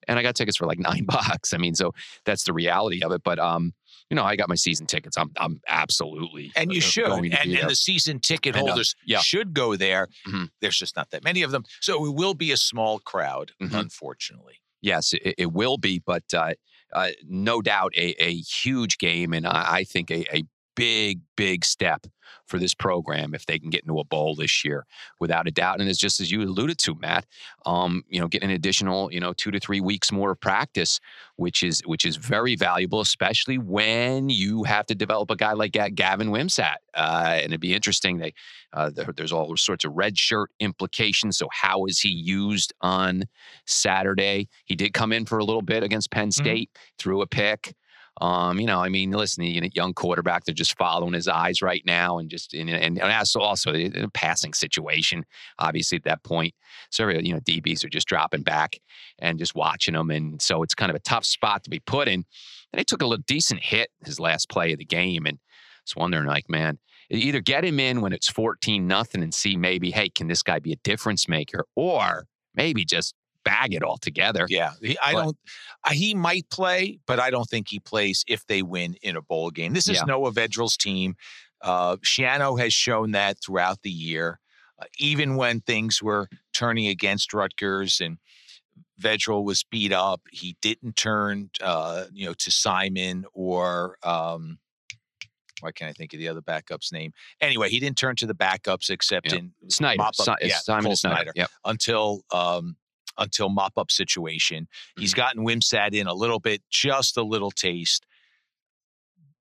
And 0.07 0.17
I 0.17 0.21
got 0.23 0.35
tickets 0.35 0.57
for 0.57 0.65
like 0.67 0.79
nine 0.89 1.05
bucks. 1.05 1.53
I 1.53 1.57
mean, 1.57 1.75
so 1.75 1.93
that's 2.25 2.43
the 2.43 2.53
reality 2.53 3.03
of 3.03 3.11
it. 3.11 3.23
But 3.23 3.39
um, 3.39 3.73
you 4.09 4.15
know, 4.15 4.23
I 4.23 4.35
got 4.37 4.47
my 4.47 4.55
season 4.55 4.85
tickets. 4.85 5.17
I'm 5.17 5.31
I'm 5.37 5.59
absolutely 5.67 6.51
And 6.55 6.71
you 6.71 6.77
uh, 6.77 6.81
should. 6.81 7.11
And, 7.11 7.33
and 7.33 7.69
the 7.69 7.75
season 7.75 8.19
ticket 8.19 8.55
uh, 8.55 8.59
holders 8.59 8.95
yeah. 9.05 9.19
should 9.19 9.53
go 9.53 9.75
there. 9.75 10.07
Mhm. 10.27 10.49
There's 10.61 10.77
just 10.77 10.95
not 10.95 11.09
that 11.09 11.23
many 11.23 11.41
of 11.43 11.51
them. 11.51 11.63
So 11.81 12.05
it 12.05 12.13
will 12.13 12.33
be 12.35 12.51
a 12.51 12.57
small 12.57 12.99
crowd, 12.99 13.51
Mhm. 13.61 13.77
unfortunately. 13.77 14.61
Yes, 14.81 15.13
it, 15.13 15.35
it 15.37 15.51
will 15.53 15.77
be, 15.77 15.99
but 16.05 16.23
uh, 16.33 16.53
uh, 16.93 17.09
no 17.27 17.61
doubt 17.61 17.93
a, 17.95 18.15
a 18.23 18.35
huge 18.37 18.97
game, 18.97 19.33
and 19.33 19.47
I, 19.47 19.65
I 19.77 19.83
think 19.83 20.11
a, 20.11 20.25
a 20.35 20.43
big, 20.75 21.21
big 21.35 21.65
step 21.65 22.05
for 22.45 22.59
this 22.59 22.73
program 22.73 23.33
if 23.33 23.45
they 23.45 23.59
can 23.59 23.69
get 23.69 23.83
into 23.83 23.99
a 23.99 24.03
bowl 24.03 24.35
this 24.35 24.63
year, 24.63 24.85
without 25.19 25.47
a 25.47 25.51
doubt. 25.51 25.79
And 25.79 25.89
it's 25.89 25.99
just 25.99 26.19
as 26.19 26.31
you 26.31 26.41
alluded 26.41 26.77
to, 26.79 26.95
Matt, 26.95 27.25
um, 27.65 28.03
you 28.09 28.19
know, 28.19 28.27
getting 28.27 28.49
an 28.49 28.55
additional, 28.55 29.11
you 29.11 29.19
know, 29.19 29.33
two 29.33 29.51
to 29.51 29.59
three 29.59 29.81
weeks 29.81 30.11
more 30.11 30.31
of 30.31 30.39
practice, 30.39 30.99
which 31.35 31.63
is 31.63 31.81
which 31.85 32.05
is 32.05 32.15
very 32.15 32.55
valuable, 32.55 33.01
especially 33.01 33.57
when 33.57 34.29
you 34.29 34.63
have 34.63 34.85
to 34.87 34.95
develop 34.95 35.31
a 35.31 35.35
guy 35.35 35.53
like 35.53 35.71
Gavin 35.71 36.29
Wimsatt. 36.29 36.77
Uh, 36.93 37.33
and 37.35 37.47
it'd 37.47 37.61
be 37.61 37.73
interesting. 37.73 38.17
They 38.17 38.33
uh, 38.73 38.91
there's 39.15 39.31
all 39.31 39.55
sorts 39.57 39.85
of 39.85 39.93
red 39.93 40.17
shirt 40.17 40.51
implications. 40.59 41.37
So 41.37 41.47
how 41.51 41.85
is 41.85 41.99
he 41.99 42.09
used 42.09 42.73
on 42.81 43.23
Saturday? 43.65 44.49
He 44.65 44.75
did 44.75 44.93
come 44.93 45.11
in 45.11 45.25
for 45.25 45.37
a 45.37 45.43
little 45.43 45.61
bit 45.61 45.83
against 45.83 46.11
Penn 46.11 46.31
State, 46.31 46.69
threw 46.97 47.21
a 47.21 47.27
pick. 47.27 47.73
Um, 48.19 48.59
you 48.59 48.65
know, 48.65 48.79
I 48.79 48.89
mean, 48.89 49.11
listen, 49.11 49.43
you 49.43 49.61
know, 49.61 49.69
young 49.73 49.93
quarterback, 49.93 50.45
they're 50.45 50.55
just 50.55 50.77
following 50.77 51.13
his 51.13 51.27
eyes 51.27 51.61
right 51.61 51.83
now, 51.85 52.17
and 52.17 52.29
just 52.29 52.53
and 52.53 52.69
and, 52.69 52.99
and 52.99 53.11
also 53.11 53.39
also 53.39 53.73
a 53.73 54.07
passing 54.13 54.53
situation, 54.53 55.25
obviously 55.59 55.97
at 55.97 56.03
that 56.05 56.23
point. 56.23 56.53
So 56.89 57.07
you 57.09 57.33
know, 57.33 57.39
DBs 57.39 57.83
are 57.83 57.89
just 57.89 58.07
dropping 58.07 58.41
back 58.43 58.77
and 59.19 59.37
just 59.37 59.55
watching 59.55 59.93
them, 59.93 60.09
and 60.09 60.41
so 60.41 60.63
it's 60.63 60.73
kind 60.73 60.89
of 60.89 60.95
a 60.95 61.01
tough 61.01 61.25
spot 61.25 61.63
to 61.65 61.69
be 61.69 61.79
put 61.79 62.07
in. 62.07 62.25
And 62.73 62.79
he 62.79 62.83
took 62.83 63.01
a 63.01 63.05
little 63.05 63.23
decent 63.27 63.63
hit 63.63 63.89
his 64.03 64.19
last 64.19 64.49
play 64.49 64.73
of 64.73 64.79
the 64.79 64.85
game, 64.85 65.25
and 65.25 65.37
I 65.37 65.81
was 65.85 65.95
wondering, 65.95 66.25
like, 66.25 66.49
man, 66.49 66.79
either 67.09 67.39
get 67.39 67.63
him 67.63 67.79
in 67.79 68.01
when 68.01 68.13
it's 68.13 68.29
fourteen 68.29 68.87
nothing 68.87 69.21
and 69.21 69.33
see 69.33 69.55
maybe, 69.57 69.91
hey, 69.91 70.09
can 70.09 70.27
this 70.27 70.43
guy 70.43 70.59
be 70.59 70.73
a 70.73 70.77
difference 70.77 71.29
maker, 71.29 71.65
or 71.75 72.25
maybe 72.55 72.83
just 72.83 73.13
bag 73.47 73.73
it 73.73 73.83
all 73.83 73.97
together. 73.97 74.45
Yeah, 74.49 74.71
he, 74.81 74.97
I 75.03 75.13
but, 75.13 75.23
don't. 75.23 75.37
He 75.91 76.13
might 76.13 76.49
play, 76.49 76.99
but 77.07 77.19
I 77.19 77.29
don't 77.29 77.49
think 77.49 77.67
he 77.69 77.79
plays 77.79 78.23
if 78.27 78.45
they 78.47 78.61
win 78.61 78.95
in 79.01 79.15
a 79.15 79.21
bowl 79.21 79.51
game. 79.51 79.73
This 79.73 79.87
is 79.87 79.97
yeah. 79.97 80.03
Noah 80.05 80.31
Vedral's 80.31 80.77
team. 80.77 81.15
Uh, 81.61 81.95
Schiano 81.97 82.59
has 82.59 82.73
shown 82.73 83.11
that 83.11 83.37
throughout 83.43 83.81
the 83.81 83.89
year, 83.89 84.39
uh, 84.79 84.85
even 84.99 85.35
when 85.35 85.61
things 85.61 86.01
were 86.03 86.27
turning 86.53 86.87
against 86.87 87.33
Rutgers 87.33 88.01
and 88.01 88.17
Vedral 89.01 89.43
was 89.43 89.63
beat 89.63 89.93
up, 89.93 90.21
he 90.31 90.55
didn't 90.61 90.95
turn, 90.95 91.49
uh, 91.61 92.05
you 92.11 92.25
know, 92.25 92.33
to 92.33 92.51
Simon 92.51 93.25
or. 93.33 93.97
Um, 94.03 94.59
why 95.61 95.71
can't 95.71 95.89
I 95.89 95.93
think 95.93 96.13
of 96.13 96.19
the 96.19 96.27
other 96.27 96.41
backup's 96.41 96.91
name? 96.91 97.13
Anyway, 97.41 97.69
he 97.69 97.79
didn't 97.79 97.97
turn 97.97 98.15
to 98.17 98.27
the 98.27 98.35
backups 98.35 98.91
except 98.91 99.33
in 99.33 99.53
Snyder. 99.69 100.03
Yeah, 100.39 100.57
Simon 100.57 100.95
Snyder, 100.95 101.15
Snyder. 101.15 101.31
Yep. 101.35 101.49
until 101.65 102.21
um, 102.31 102.75
until 103.17 103.49
mop 103.49 103.73
up 103.77 103.91
situation. 103.91 104.63
Mm-hmm. 104.63 105.01
He's 105.01 105.13
gotten 105.13 105.45
Wimsatt 105.45 105.93
in 105.93 106.07
a 106.07 106.13
little 106.13 106.39
bit, 106.39 106.61
just 106.69 107.17
a 107.17 107.23
little 107.23 107.51
taste. 107.51 108.05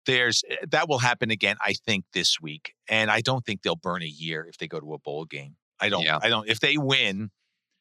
There's 0.06 0.44
eh, 0.50 0.66
that 0.70 0.88
will 0.88 1.00
happen 1.00 1.32
again, 1.32 1.58
I 1.62 1.74
think, 1.74 2.06
this 2.14 2.40
week. 2.40 2.74
And 2.88 3.10
I 3.10 3.22
don't 3.22 3.46
think 3.46 3.62
they'll 3.62 3.76
burn 3.76 4.04
a 4.04 4.08
year 4.08 4.46
if 4.48 4.58
they 4.58 4.68
go 4.68 4.80
to 4.80 4.94
a 4.94 5.00
bowl 5.00 5.26
game. 5.26 5.56
I 5.80 5.90
don't. 5.90 6.04
Yeah. 6.04 6.20
I 6.22 6.30
don't. 6.30 6.48
If 6.48 6.60
they 6.60 6.78
win, 6.78 7.32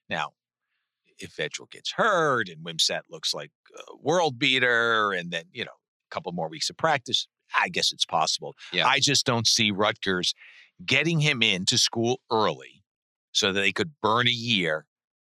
now, 0.09 0.33
if 1.19 1.37
Vedral 1.37 1.71
gets 1.71 1.93
hurt 1.93 2.49
and 2.49 2.65
Wimsatt 2.65 3.03
looks 3.11 3.33
like 3.33 3.51
a 3.77 3.97
world 4.03 4.39
beater, 4.39 5.13
and 5.13 5.31
then 5.31 5.45
you 5.53 5.65
know 5.65 5.71
a 5.71 6.15
couple 6.15 6.33
more 6.33 6.49
weeks 6.49 6.71
of 6.71 6.77
practice, 6.77 7.29
I 7.57 7.69
guess 7.69 7.93
it's 7.93 8.05
possible. 8.05 8.55
Yeah. 8.73 8.87
I 8.87 9.01
just 9.01 9.27
don't 9.27 9.47
see 9.47 9.71
Rutgers 9.71 10.35
getting 10.85 11.21
him 11.21 11.43
into 11.43 11.79
school 11.79 12.21
early 12.31 12.83
so 13.33 13.53
that 13.53 13.61
they 13.61 13.73
could 13.73 13.93
burn 14.03 14.27
a 14.27 14.33
year 14.33 14.87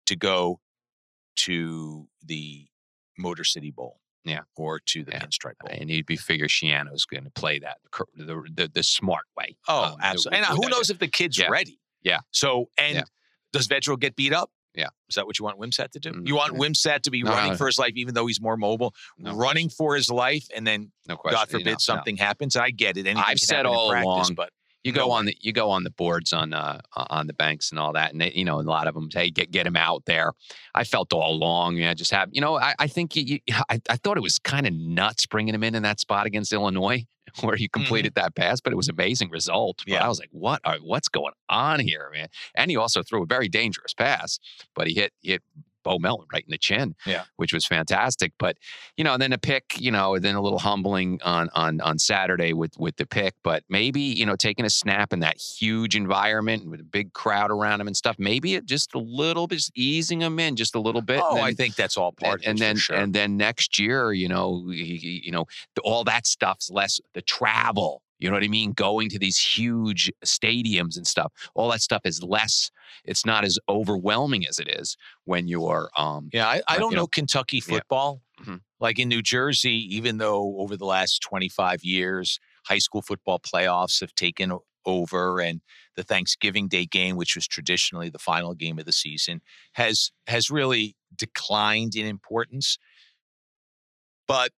to 0.06 0.16
go 0.16 0.60
to 1.38 2.08
the 2.24 2.66
Motor 3.18 3.44
City 3.44 3.72
Bowl. 3.72 4.00
Yeah. 4.24 4.40
Or 4.56 4.80
to 4.80 5.04
the 5.04 5.12
yeah. 5.12 5.20
Pinstripe 5.20 5.60
Bowl. 5.60 5.70
And 5.70 5.88
you'd 5.90 6.08
be 6.08 6.16
figure 6.16 6.48
Schiano's 6.48 7.06
going 7.06 7.26
to 7.26 7.30
play 7.30 7.60
that 7.60 7.78
the, 8.16 8.44
the, 8.56 8.72
the 8.74 8.82
smart 8.82 9.26
way. 9.38 9.56
Oh, 9.68 9.84
um, 9.84 9.98
absolutely. 10.02 10.40
And 10.40 10.48
who 10.48 10.68
knows 10.68 10.90
if 10.90 10.98
the 10.98 11.08
kid's 11.08 11.38
yeah. 11.38 11.48
ready? 11.48 11.80
Yeah. 12.02 12.22
So, 12.32 12.70
and 12.78 12.96
yeah. 12.96 13.04
does 13.54 13.68
Vedral 13.68 14.00
get 14.00 14.16
beat 14.16 14.34
up? 14.34 14.50
Yeah. 14.74 14.88
Is 15.10 15.16
that 15.16 15.26
what 15.26 15.38
you 15.38 15.46
want 15.46 15.60
Wimsatt 15.60 15.92
to 15.92 16.00
do? 16.00 16.12
Mm-hmm. 16.12 16.28
You 16.28 16.36
want 16.36 16.54
Wimsatt 16.54 17.02
to 17.04 17.12
be 17.12 17.24
no, 17.24 17.32
running 17.32 17.52
no, 17.52 17.58
for 17.58 17.68
his 17.68 17.78
life, 17.78 17.94
even 17.96 18.14
though 18.14 18.26
he's 18.26 18.42
more 18.42 18.58
mobile, 18.58 18.94
running 19.20 19.70
for 19.70 19.96
his 19.96 20.10
life, 20.10 20.48
and 20.56 20.66
then, 20.66 20.92
no 21.08 21.16
question. 21.16 21.38
God 21.38 21.50
forbid, 21.50 21.80
something 21.80 22.18
happens. 22.18 22.56
I 22.56 22.72
get 22.72 22.98
it. 22.98 23.06
Anything 23.06 23.24
I've 23.26 23.40
said 23.40 23.66
all 23.66 23.92
practice, 23.92 24.06
along, 24.06 24.34
but 24.36 24.50
you 24.86 24.92
go 24.92 25.10
on 25.10 25.26
the 25.26 25.36
you 25.42 25.52
go 25.52 25.72
on 25.72 25.84
the 25.84 25.90
boards 25.90 26.32
on 26.32 26.54
uh, 26.54 26.80
on 26.96 27.26
the 27.26 27.34
banks 27.34 27.72
and 27.72 27.80
all 27.80 27.92
that, 27.94 28.12
and 28.12 28.22
they, 28.22 28.32
you 28.32 28.46
know 28.46 28.60
a 28.60 28.62
lot 28.62 28.88
of 28.88 28.94
them 28.94 29.10
say 29.10 29.32
get 29.32 29.50
get 29.50 29.66
him 29.66 29.76
out 29.76 30.06
there. 30.06 30.34
I 30.76 30.84
felt 30.84 31.12
all 31.12 31.34
along, 31.34 31.78
yeah, 31.78 31.96
just 31.96 32.12
have 32.12 32.30
you 32.32 32.40
know 32.40 32.58
I, 32.58 32.76
I 32.78 32.88
think 32.88 33.16
you, 33.16 33.40
I, 33.70 33.82
I 33.90 33.98
thought 33.98 34.16
it 34.16 34.22
was 34.22 34.38
kind 34.38 34.68
of 34.68 34.74
nuts 34.74 35.26
bringing 35.26 35.56
him 35.56 35.64
in 35.64 35.74
in 35.74 35.82
that 35.84 36.00
spot 36.00 36.28
against 36.28 36.54
Illinois 36.54 37.04
where 37.42 37.56
he 37.56 37.66
mm-hmm. 37.66 37.80
completed 37.80 38.14
mm-hmm. 38.14 38.26
that 38.26 38.36
pass, 38.36 38.62
but 38.62 38.72
it 38.72 38.76
was 38.76 38.88
amazing 38.88 39.32
result. 39.32 39.82
But 39.88 39.94
yeah. 39.94 40.06
I 40.06 40.08
was 40.08 40.20
like, 40.20 40.30
what 40.32 40.62
are 40.64 40.78
what's 40.78 41.10
going 41.10 41.34
on 41.50 41.80
here, 41.80 42.12
man? 42.14 42.28
And 42.54 42.70
he 42.70 42.78
also 42.78 43.02
threw 43.02 43.24
a 43.24 43.28
very 43.28 43.50
dangerous 43.50 43.96
pass, 43.96 44.40
but 44.76 44.88
he 44.88 44.94
hit 44.94 45.14
hit 45.24 45.42
Bo 45.86 46.00
Melton 46.00 46.28
right 46.34 46.44
in 46.44 46.52
the 46.52 46.58
chin, 46.58 46.96
yeah, 47.06 47.24
which 47.38 47.54
was 47.54 47.66
fantastic. 47.66 48.34
But 48.38 48.58
you 48.98 49.04
know, 49.04 49.18
then 49.18 49.32
a 49.32 49.38
pick, 49.38 49.80
you 49.80 49.92
know, 49.92 50.20
then 50.20 50.36
a 50.36 50.42
little 50.42 50.60
humbling 50.60 51.22
on 51.24 51.50
on 51.54 51.80
on 51.80 51.98
Saturday 51.98 52.52
with 52.52 52.78
with 52.78 52.98
the 52.98 53.06
pick. 53.06 53.36
But 53.44 53.64
maybe 53.70 54.02
you 54.02 54.26
know, 54.26 54.36
taking 54.36 54.66
a 54.66 54.70
snap 54.70 55.14
in 55.14 55.20
that 55.22 55.38
huge 55.38 55.96
environment 55.96 56.68
with 56.68 56.82
a 56.82 56.84
big 56.84 57.14
crowd 57.14 57.52
around 57.52 57.80
him 57.80 57.88
and 57.88 57.96
stuff, 57.96 58.18
maybe 58.20 58.56
it 58.56 58.66
just 58.66 58.94
a 58.96 59.00
little 59.00 59.48
bit, 59.48 59.64
easing 59.76 60.22
him 60.22 60.40
in 60.40 60.56
just 60.56 60.76
a 60.76 60.80
little 60.80 61.02
bit. 61.02 61.22
Oh, 61.24 61.36
then, 61.36 61.44
I 61.44 61.54
think 61.54 61.76
that's 61.76 61.96
all 61.96 62.12
part. 62.12 62.42
And, 62.42 62.50
and 62.50 62.60
then 62.60 62.76
sure. 62.78 62.98
and 62.98 63.14
then 63.14 63.38
next 63.38 63.80
year, 63.80 64.12
you 64.12 64.28
know, 64.28 64.68
he, 64.70 65.22
you 65.24 65.32
know, 65.32 65.46
all 65.84 66.04
that 66.06 66.26
stuff's 66.26 66.70
less 66.72 67.00
the 67.14 67.22
travel 67.22 68.02
you 68.20 68.30
know 68.30 68.36
what 68.36 68.44
I 68.44 68.48
mean? 68.48 68.72
Going 68.74 69.10
to 69.10 69.20
these 69.20 69.38
huge 69.38 70.12
stadiums 70.24 70.98
and 70.98 71.06
stuff. 71.06 71.34
All 71.54 71.70
that 71.72 71.82
stuff 71.82 72.02
is 72.06 72.24
less. 72.24 72.72
It's 73.04 73.26
not 73.26 73.44
as 73.44 73.60
overwhelming 73.68 74.48
as 74.48 74.60
it 74.60 74.70
is 74.70 74.98
when 75.26 75.48
you're. 75.48 75.90
Um, 75.98 76.30
yeah, 76.32 76.48
I, 76.48 76.62
I 76.68 76.78
don't 76.78 76.94
know, 76.94 77.02
know, 77.02 77.08
Kentucky 77.08 77.60
football. 77.60 78.22
Yeah. 78.40 78.44
Mm-hmm. 78.44 78.56
Like 78.80 79.00
in 79.00 79.10
New 79.10 79.22
Jersey, 79.22 79.96
even 79.96 80.18
though 80.18 80.58
over 80.60 80.76
the 80.78 80.86
last 80.86 81.20
25 81.22 81.84
years, 81.84 82.40
high 82.66 82.78
school 82.78 83.02
football 83.02 83.40
playoffs 83.40 84.02
have 84.02 84.14
taken 84.16 84.58
over, 84.86 85.40
and 85.40 85.62
the 85.96 86.04
Thanksgiving 86.04 86.68
Day 86.68 86.86
game, 86.86 87.16
which 87.16 87.36
was 87.36 87.48
traditionally 87.48 88.10
the 88.10 88.20
final 88.20 88.54
game 88.54 88.78
of 88.78 88.86
the 88.86 88.92
season, 88.92 89.42
has 89.74 90.12
has 90.28 90.52
really 90.52 90.96
declined 91.16 91.96
in 91.96 92.06
importance. 92.06 92.78
But 94.28 94.52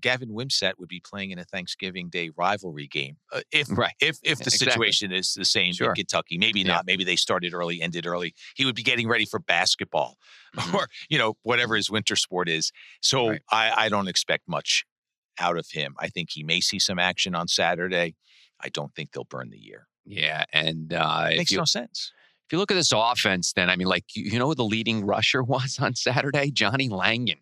Gavin 0.00 0.30
Wimsatt 0.30 0.74
would 0.78 0.88
be 0.88 1.00
playing 1.00 1.30
in 1.30 1.38
a 1.38 1.44
Thanksgiving 1.44 2.08
Day 2.08 2.30
rivalry 2.36 2.86
game 2.86 3.16
uh, 3.32 3.40
if 3.52 3.68
right. 3.76 3.94
if 4.00 4.18
if 4.22 4.38
the 4.38 4.44
exactly. 4.44 4.66
situation 4.66 5.12
is 5.12 5.34
the 5.34 5.44
same 5.44 5.72
sure. 5.72 5.88
in 5.88 5.94
Kentucky. 5.94 6.38
Maybe 6.38 6.60
yeah. 6.60 6.74
not. 6.74 6.86
Maybe 6.86 7.04
they 7.04 7.16
started 7.16 7.54
early, 7.54 7.80
ended 7.80 8.06
early. 8.06 8.34
He 8.56 8.64
would 8.64 8.74
be 8.74 8.82
getting 8.82 9.08
ready 9.08 9.26
for 9.26 9.38
basketball 9.38 10.16
mm-hmm. 10.56 10.76
or 10.76 10.88
you 11.08 11.18
know 11.18 11.34
whatever 11.42 11.76
his 11.76 11.90
winter 11.90 12.16
sport 12.16 12.48
is. 12.48 12.72
So 13.00 13.30
right. 13.30 13.42
I, 13.50 13.72
I 13.76 13.88
don't 13.88 14.08
expect 14.08 14.48
much 14.48 14.84
out 15.38 15.56
of 15.56 15.66
him. 15.70 15.94
I 15.98 16.08
think 16.08 16.30
he 16.32 16.42
may 16.42 16.60
see 16.60 16.78
some 16.78 16.98
action 16.98 17.34
on 17.34 17.48
Saturday. 17.48 18.14
I 18.60 18.68
don't 18.68 18.94
think 18.94 19.12
they'll 19.12 19.24
burn 19.24 19.50
the 19.50 19.58
year. 19.58 19.86
Yeah, 20.06 20.44
and 20.52 20.92
uh, 20.92 21.28
it 21.30 21.38
makes 21.38 21.52
you, 21.52 21.58
no 21.58 21.64
sense. 21.64 22.12
If 22.46 22.52
you 22.52 22.58
look 22.58 22.70
at 22.70 22.74
this 22.74 22.92
offense, 22.94 23.52
then 23.52 23.70
I 23.70 23.76
mean, 23.76 23.86
like 23.86 24.04
you 24.14 24.38
know, 24.38 24.48
who 24.48 24.54
the 24.54 24.64
leading 24.64 25.04
rusher 25.04 25.42
was 25.54 25.78
on 25.80 25.94
Saturday, 25.94 26.50
Johnny 26.50 26.88
Langan 26.88 27.38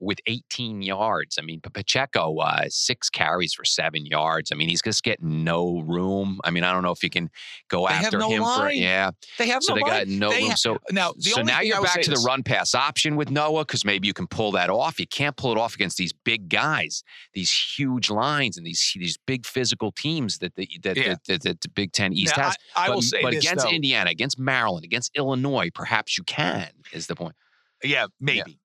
with 0.00 0.18
18 0.26 0.82
yards. 0.82 1.38
I 1.38 1.42
mean, 1.42 1.60
Pacheco, 1.60 2.38
uh, 2.38 2.64
six 2.68 3.10
carries 3.10 3.54
for 3.54 3.64
seven 3.64 4.06
yards. 4.06 4.50
I 4.52 4.54
mean, 4.54 4.68
he's 4.68 4.82
just 4.82 5.02
getting 5.02 5.44
no 5.44 5.80
room. 5.80 6.40
I 6.44 6.50
mean, 6.50 6.64
I 6.64 6.72
don't 6.72 6.82
know 6.82 6.92
if 6.92 7.02
you 7.02 7.10
can 7.10 7.30
go 7.68 7.86
they 7.88 7.94
after 7.94 8.18
no 8.18 8.30
him 8.30 8.42
line. 8.42 8.60
for 8.60 8.72
yeah. 8.72 9.10
They 9.38 9.48
have 9.48 9.62
so 9.62 9.74
no 9.74 9.76
they 9.76 9.82
line. 9.82 9.90
got 9.90 10.08
no 10.08 10.30
they 10.30 10.40
room. 10.40 10.50
Ha- 10.50 10.56
so 10.56 10.78
now, 10.90 11.12
so 11.18 11.42
now 11.42 11.60
you're 11.60 11.82
back 11.82 12.02
to 12.02 12.10
the 12.10 12.22
run 12.26 12.42
pass 12.42 12.74
option 12.74 13.16
with 13.16 13.30
Noah 13.30 13.64
because 13.64 13.84
maybe 13.84 14.06
you 14.06 14.14
can 14.14 14.26
pull 14.26 14.52
that 14.52 14.70
off. 14.70 14.98
You 15.00 15.06
can't 15.06 15.36
pull 15.36 15.52
it 15.52 15.58
off 15.58 15.74
against 15.74 15.96
these 15.96 16.12
big 16.12 16.48
guys, 16.48 17.02
these 17.34 17.52
huge 17.76 18.10
lines, 18.10 18.56
and 18.56 18.66
these 18.66 18.92
these 18.96 19.18
big 19.26 19.46
physical 19.46 19.92
teams 19.92 20.38
that 20.38 20.54
the 20.56 20.68
that, 20.82 20.96
yeah. 20.96 21.08
that, 21.08 21.24
that, 21.26 21.42
that, 21.42 21.60
the 21.60 21.68
Big 21.68 21.92
Ten 21.92 22.12
East 22.12 22.36
now, 22.36 22.44
has. 22.44 22.56
I, 22.76 22.84
I 22.84 22.88
but, 22.88 22.94
will 22.94 23.02
say 23.02 23.22
but 23.22 23.32
this, 23.32 23.44
against 23.44 23.64
though. 23.64 23.72
Indiana, 23.72 24.10
against 24.10 24.38
Maryland, 24.38 24.84
against 24.84 25.10
Illinois, 25.16 25.70
perhaps 25.74 26.16
you 26.16 26.24
can. 26.24 26.70
Is 26.92 27.06
the 27.06 27.16
point? 27.16 27.34
Yeah, 27.82 28.06
maybe. 28.20 28.58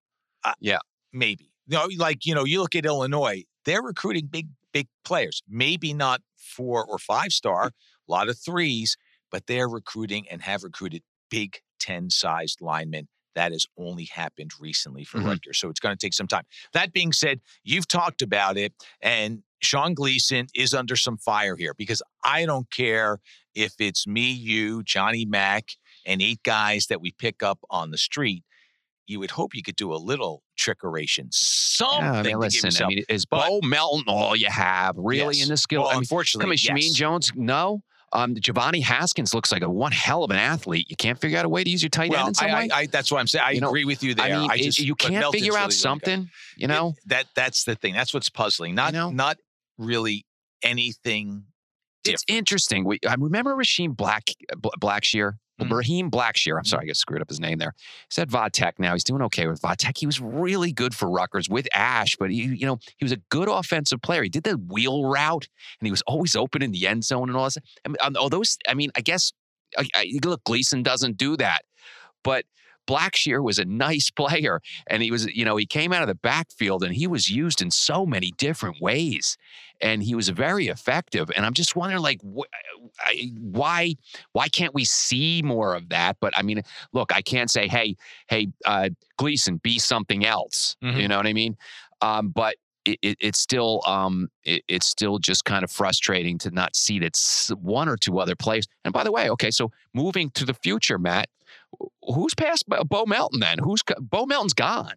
Yeah. 0.44 0.52
Uh, 0.52 0.54
yeah. 0.60 0.78
Maybe. 1.18 1.52
You 1.66 1.78
know, 1.78 1.88
like 1.98 2.26
you 2.26 2.34
know, 2.34 2.46
you 2.46 2.62
look 2.62 2.76
at 2.76 2.86
Illinois; 2.86 3.44
they're 3.66 3.82
recruiting 3.82 4.28
big, 4.28 4.48
big 4.74 4.88
players. 5.04 5.42
Maybe 5.48 5.94
not 5.94 6.22
four 6.36 6.86
or 6.86 6.98
five 6.98 7.32
star, 7.34 7.68
a 7.68 7.72
lot 8.12 8.30
of 8.30 8.38
threes, 8.40 8.96
but 9.32 9.48
they're 9.48 9.68
recruiting 9.68 10.28
and 10.30 10.42
have 10.42 10.64
recruited 10.64 11.04
Big 11.30 11.58
Ten 11.80 12.10
sized 12.10 12.62
linemen. 12.62 13.08
That 13.36 13.52
has 13.52 13.66
only 13.78 14.06
happened 14.06 14.52
recently 14.60 15.04
for 15.04 15.20
Mhm. 15.20 15.26
Rutgers, 15.26 15.60
so 15.60 15.70
it's 15.70 15.80
going 15.80 15.96
to 15.96 16.04
take 16.04 16.14
some 16.14 16.28
time. 16.28 16.46
That 16.74 16.94
being 16.94 17.14
said, 17.14 17.42
you've 17.64 17.88
talked 17.88 18.22
about 18.22 18.58
it, 18.58 18.74
and 19.02 19.44
Sean 19.62 19.94
Gleason 19.94 20.48
is 20.56 20.74
under 20.74 20.96
some 20.96 21.18
fire 21.18 21.56
here 21.56 21.74
because 21.74 22.02
I 22.24 22.46
don't 22.46 22.72
care 22.72 23.20
if 23.54 23.74
it's 23.80 24.08
me, 24.08 24.32
you, 24.32 24.84
Johnny 24.84 25.26
Mack, 25.26 25.72
and 26.06 26.22
eight 26.22 26.42
guys 26.44 26.88
that 26.88 27.02
we 27.02 27.12
pick 27.12 27.44
up 27.44 27.60
on 27.70 27.92
the 27.92 27.98
street 27.98 28.44
you 29.08 29.20
would 29.20 29.32
hope 29.32 29.56
you 29.56 29.64
could 29.64 29.76
do 29.76 29.94
a 29.94 29.96
little 29.98 30.44
trickeration, 30.58 31.28
something. 31.32 32.00
Yeah, 32.04 32.12
I 32.14 32.24
mean, 32.24 32.40
listen. 32.40 32.72
I 32.84 32.88
mean, 32.88 33.04
is 33.10 33.26
But- 33.26 33.48
Bo 33.48 33.60
Melton 33.64 34.06
all 34.08 34.36
you 34.36 34.48
have 34.50 34.96
really 34.98 35.38
Yes. 35.38 35.44
in 35.44 35.50
the 35.50 35.58
skill? 35.58 35.82
Well, 35.84 35.90
I 35.92 35.94
mean, 35.94 36.00
unfortunately, 36.00 36.58
come 36.58 36.74
on, 36.74 36.78
yes. 36.82 36.94
Jones, 36.94 37.32
no. 37.36 37.82
Um, 38.14 38.36
Jovani 38.36 38.82
Haskins 38.82 39.34
looks 39.34 39.52
like 39.52 39.62
a 39.64 39.70
one 39.70 39.92
hell 39.92 40.24
of 40.24 40.32
an 40.32 40.38
athlete. 40.38 40.90
You 40.90 40.96
can't 40.96 41.20
figure 41.20 41.38
out 41.38 41.44
a 41.44 41.50
way 41.50 41.64
to 41.66 41.70
use 41.70 41.84
your 41.84 41.90
tight 41.90 42.10
Well, 42.10 42.20
end 42.22 42.30
in 42.30 42.34
some 42.36 42.50
I, 42.50 42.54
way. 42.54 42.70
I, 42.72 42.78
I, 42.80 42.86
that's 42.86 43.12
what 43.12 43.20
I'm 43.20 43.28
saying. 43.28 43.44
I 43.46 43.52
You 43.52 43.60
know, 43.60 43.68
agree 43.68 43.84
with 43.84 44.02
you 44.02 44.16
there. 44.16 44.26
I 44.34 44.40
mean, 44.40 44.52
it- 44.52 44.64
just, 44.64 44.80
you 44.80 44.96
can't 44.96 45.30
figure 45.34 45.52
really 45.52 45.60
out 45.62 45.70
guy. 45.72 45.76
something. 45.76 46.30
You 46.56 46.68
know, 46.68 46.90
It- 46.98 47.10
that 47.10 47.26
that's 47.36 47.66
the 47.66 47.76
thing. 47.76 47.94
That's 47.94 48.14
what's 48.14 48.30
puzzling. 48.30 48.76
Not 48.76 48.94
know? 48.94 49.10
not 49.10 49.38
really 49.78 50.26
anything. 50.64 51.44
it's 52.06 52.24
interesting. 52.30 52.86
We, 52.86 53.00
I 53.08 53.16
remember 53.16 53.54
Rasheem 53.56 53.96
Black 53.96 54.24
Bl- 54.58 54.70
Blackshear. 54.80 55.34
Well, 55.60 55.68
Mhm. 55.70 55.74
Raheem 55.78 56.12
Blackshear, 56.12 56.58
I'm 56.58 56.66
sorry, 56.66 56.84
I 56.84 56.88
got 56.88 56.98
screwed 56.98 57.22
up 57.22 57.30
his 57.30 57.40
name 57.40 57.58
there. 57.58 57.74
He's 58.10 58.20
at 58.20 58.30
Vodtech 58.30 58.74
now. 58.78 58.94
He's 58.94 59.04
doing 59.04 59.22
okay 59.24 59.48
with 59.48 59.60
Vodtech. 59.62 59.98
He 59.98 60.06
was 60.06 60.20
really 60.22 60.72
good 60.72 60.94
for 60.94 61.10
Rutgers 61.10 61.50
with 61.50 61.68
Ash, 61.74 62.16
but 62.16 62.30
he, 62.30 62.44
you 62.44 62.66
know, 62.66 62.78
he 62.98 63.06
was 63.06 63.12
a 63.12 63.18
good 63.30 63.50
offensive 63.50 64.02
player. 64.02 64.22
He 64.24 64.30
did 64.30 64.44
the 64.44 64.58
wheel 64.58 65.06
route, 65.06 65.48
and 65.80 65.88
he 65.88 65.92
was 65.92 66.04
always 66.04 66.36
open 66.36 66.62
in 66.62 66.72
the 66.72 66.88
end 66.88 67.04
zone 67.06 67.30
and 67.30 67.38
all 67.38 67.46
this. 67.46 67.58
I 67.86 67.90
mean, 67.90 67.98
um, 68.02 68.16
all 68.20 68.30
those, 68.30 68.58
I 68.68 68.74
mean, 68.76 68.92
I 68.96 69.02
guess, 69.02 69.32
I, 69.78 69.88
I, 69.96 70.12
look, 70.24 70.44
Gleason 70.44 70.84
doesn't 70.84 71.18
do 71.18 71.36
that, 71.38 71.64
but 72.24 72.46
Blackshear 72.88 73.44
was 73.44 73.60
a 73.60 73.66
nice 73.66 74.10
player, 74.22 74.62
and 74.88 75.04
he 75.04 75.12
was, 75.12 75.26
you 75.28 75.46
know, 75.46 75.58
he 75.58 75.66
came 75.66 75.94
out 75.94 76.02
of 76.02 76.08
the 76.08 76.16
backfield 76.16 76.84
and 76.84 76.96
he 76.96 77.08
was 77.08 77.30
used 77.30 77.62
in 77.62 77.70
so 77.72 78.06
many 78.06 78.32
different 78.38 78.82
ways, 78.82 79.38
and 79.82 80.02
he 80.02 80.16
was 80.16 80.30
very 80.30 80.68
effective. 80.68 81.30
And 81.36 81.46
I'm 81.46 81.54
just 81.54 81.76
wondering, 81.76 82.02
like, 82.02 82.20
wh- 82.24 82.50
I, 83.00 83.32
why, 83.40 83.96
why 84.32 84.48
can't 84.48 84.74
we 84.74 84.86
see 84.86 85.42
more 85.44 85.76
of 85.76 85.90
that? 85.90 86.18
But 86.20 86.36
I 86.38 86.42
mean, 86.42 86.62
look, 86.94 87.16
I 87.16 87.22
can't 87.22 87.52
say, 87.52 87.68
hey, 87.68 87.96
hey, 88.30 88.48
uh, 88.66 88.90
Gleason, 89.18 89.58
be 89.58 89.78
something 89.80 90.26
else. 90.26 90.76
You 90.82 90.92
Mhm. 90.92 91.10
know 91.10 91.18
what 91.18 91.28
I 91.28 91.34
mean? 91.34 91.58
Um, 92.02 92.30
but 92.30 92.56
it, 92.86 93.00
it, 93.02 93.18
it's 93.20 93.40
still 93.40 93.82
um, 93.86 94.30
it, 94.46 94.64
it's 94.68 94.86
still 94.88 95.20
just 95.20 95.44
kind 95.44 95.64
of 95.64 95.72
frustrating 95.72 96.38
to 96.40 96.52
not 96.52 96.76
see 96.76 97.00
that 97.00 97.18
one 97.60 97.90
or 97.90 97.98
two 97.98 98.20
other 98.20 98.36
players. 98.36 98.66
And 98.86 98.94
by 98.94 99.04
the 99.04 99.12
way, 99.12 99.30
okay, 99.32 99.52
so 99.52 99.72
moving 99.94 100.30
to 100.32 100.46
the 100.46 100.54
future, 100.54 100.98
Matt, 100.98 101.28
who's 102.04 102.34
past 102.36 102.66
Bo 102.68 103.06
Melton 103.06 103.40
then? 103.40 103.60
Who's 103.60 103.82
Bo 104.00 104.26
Melton's 104.26 104.54
gone? 104.54 104.94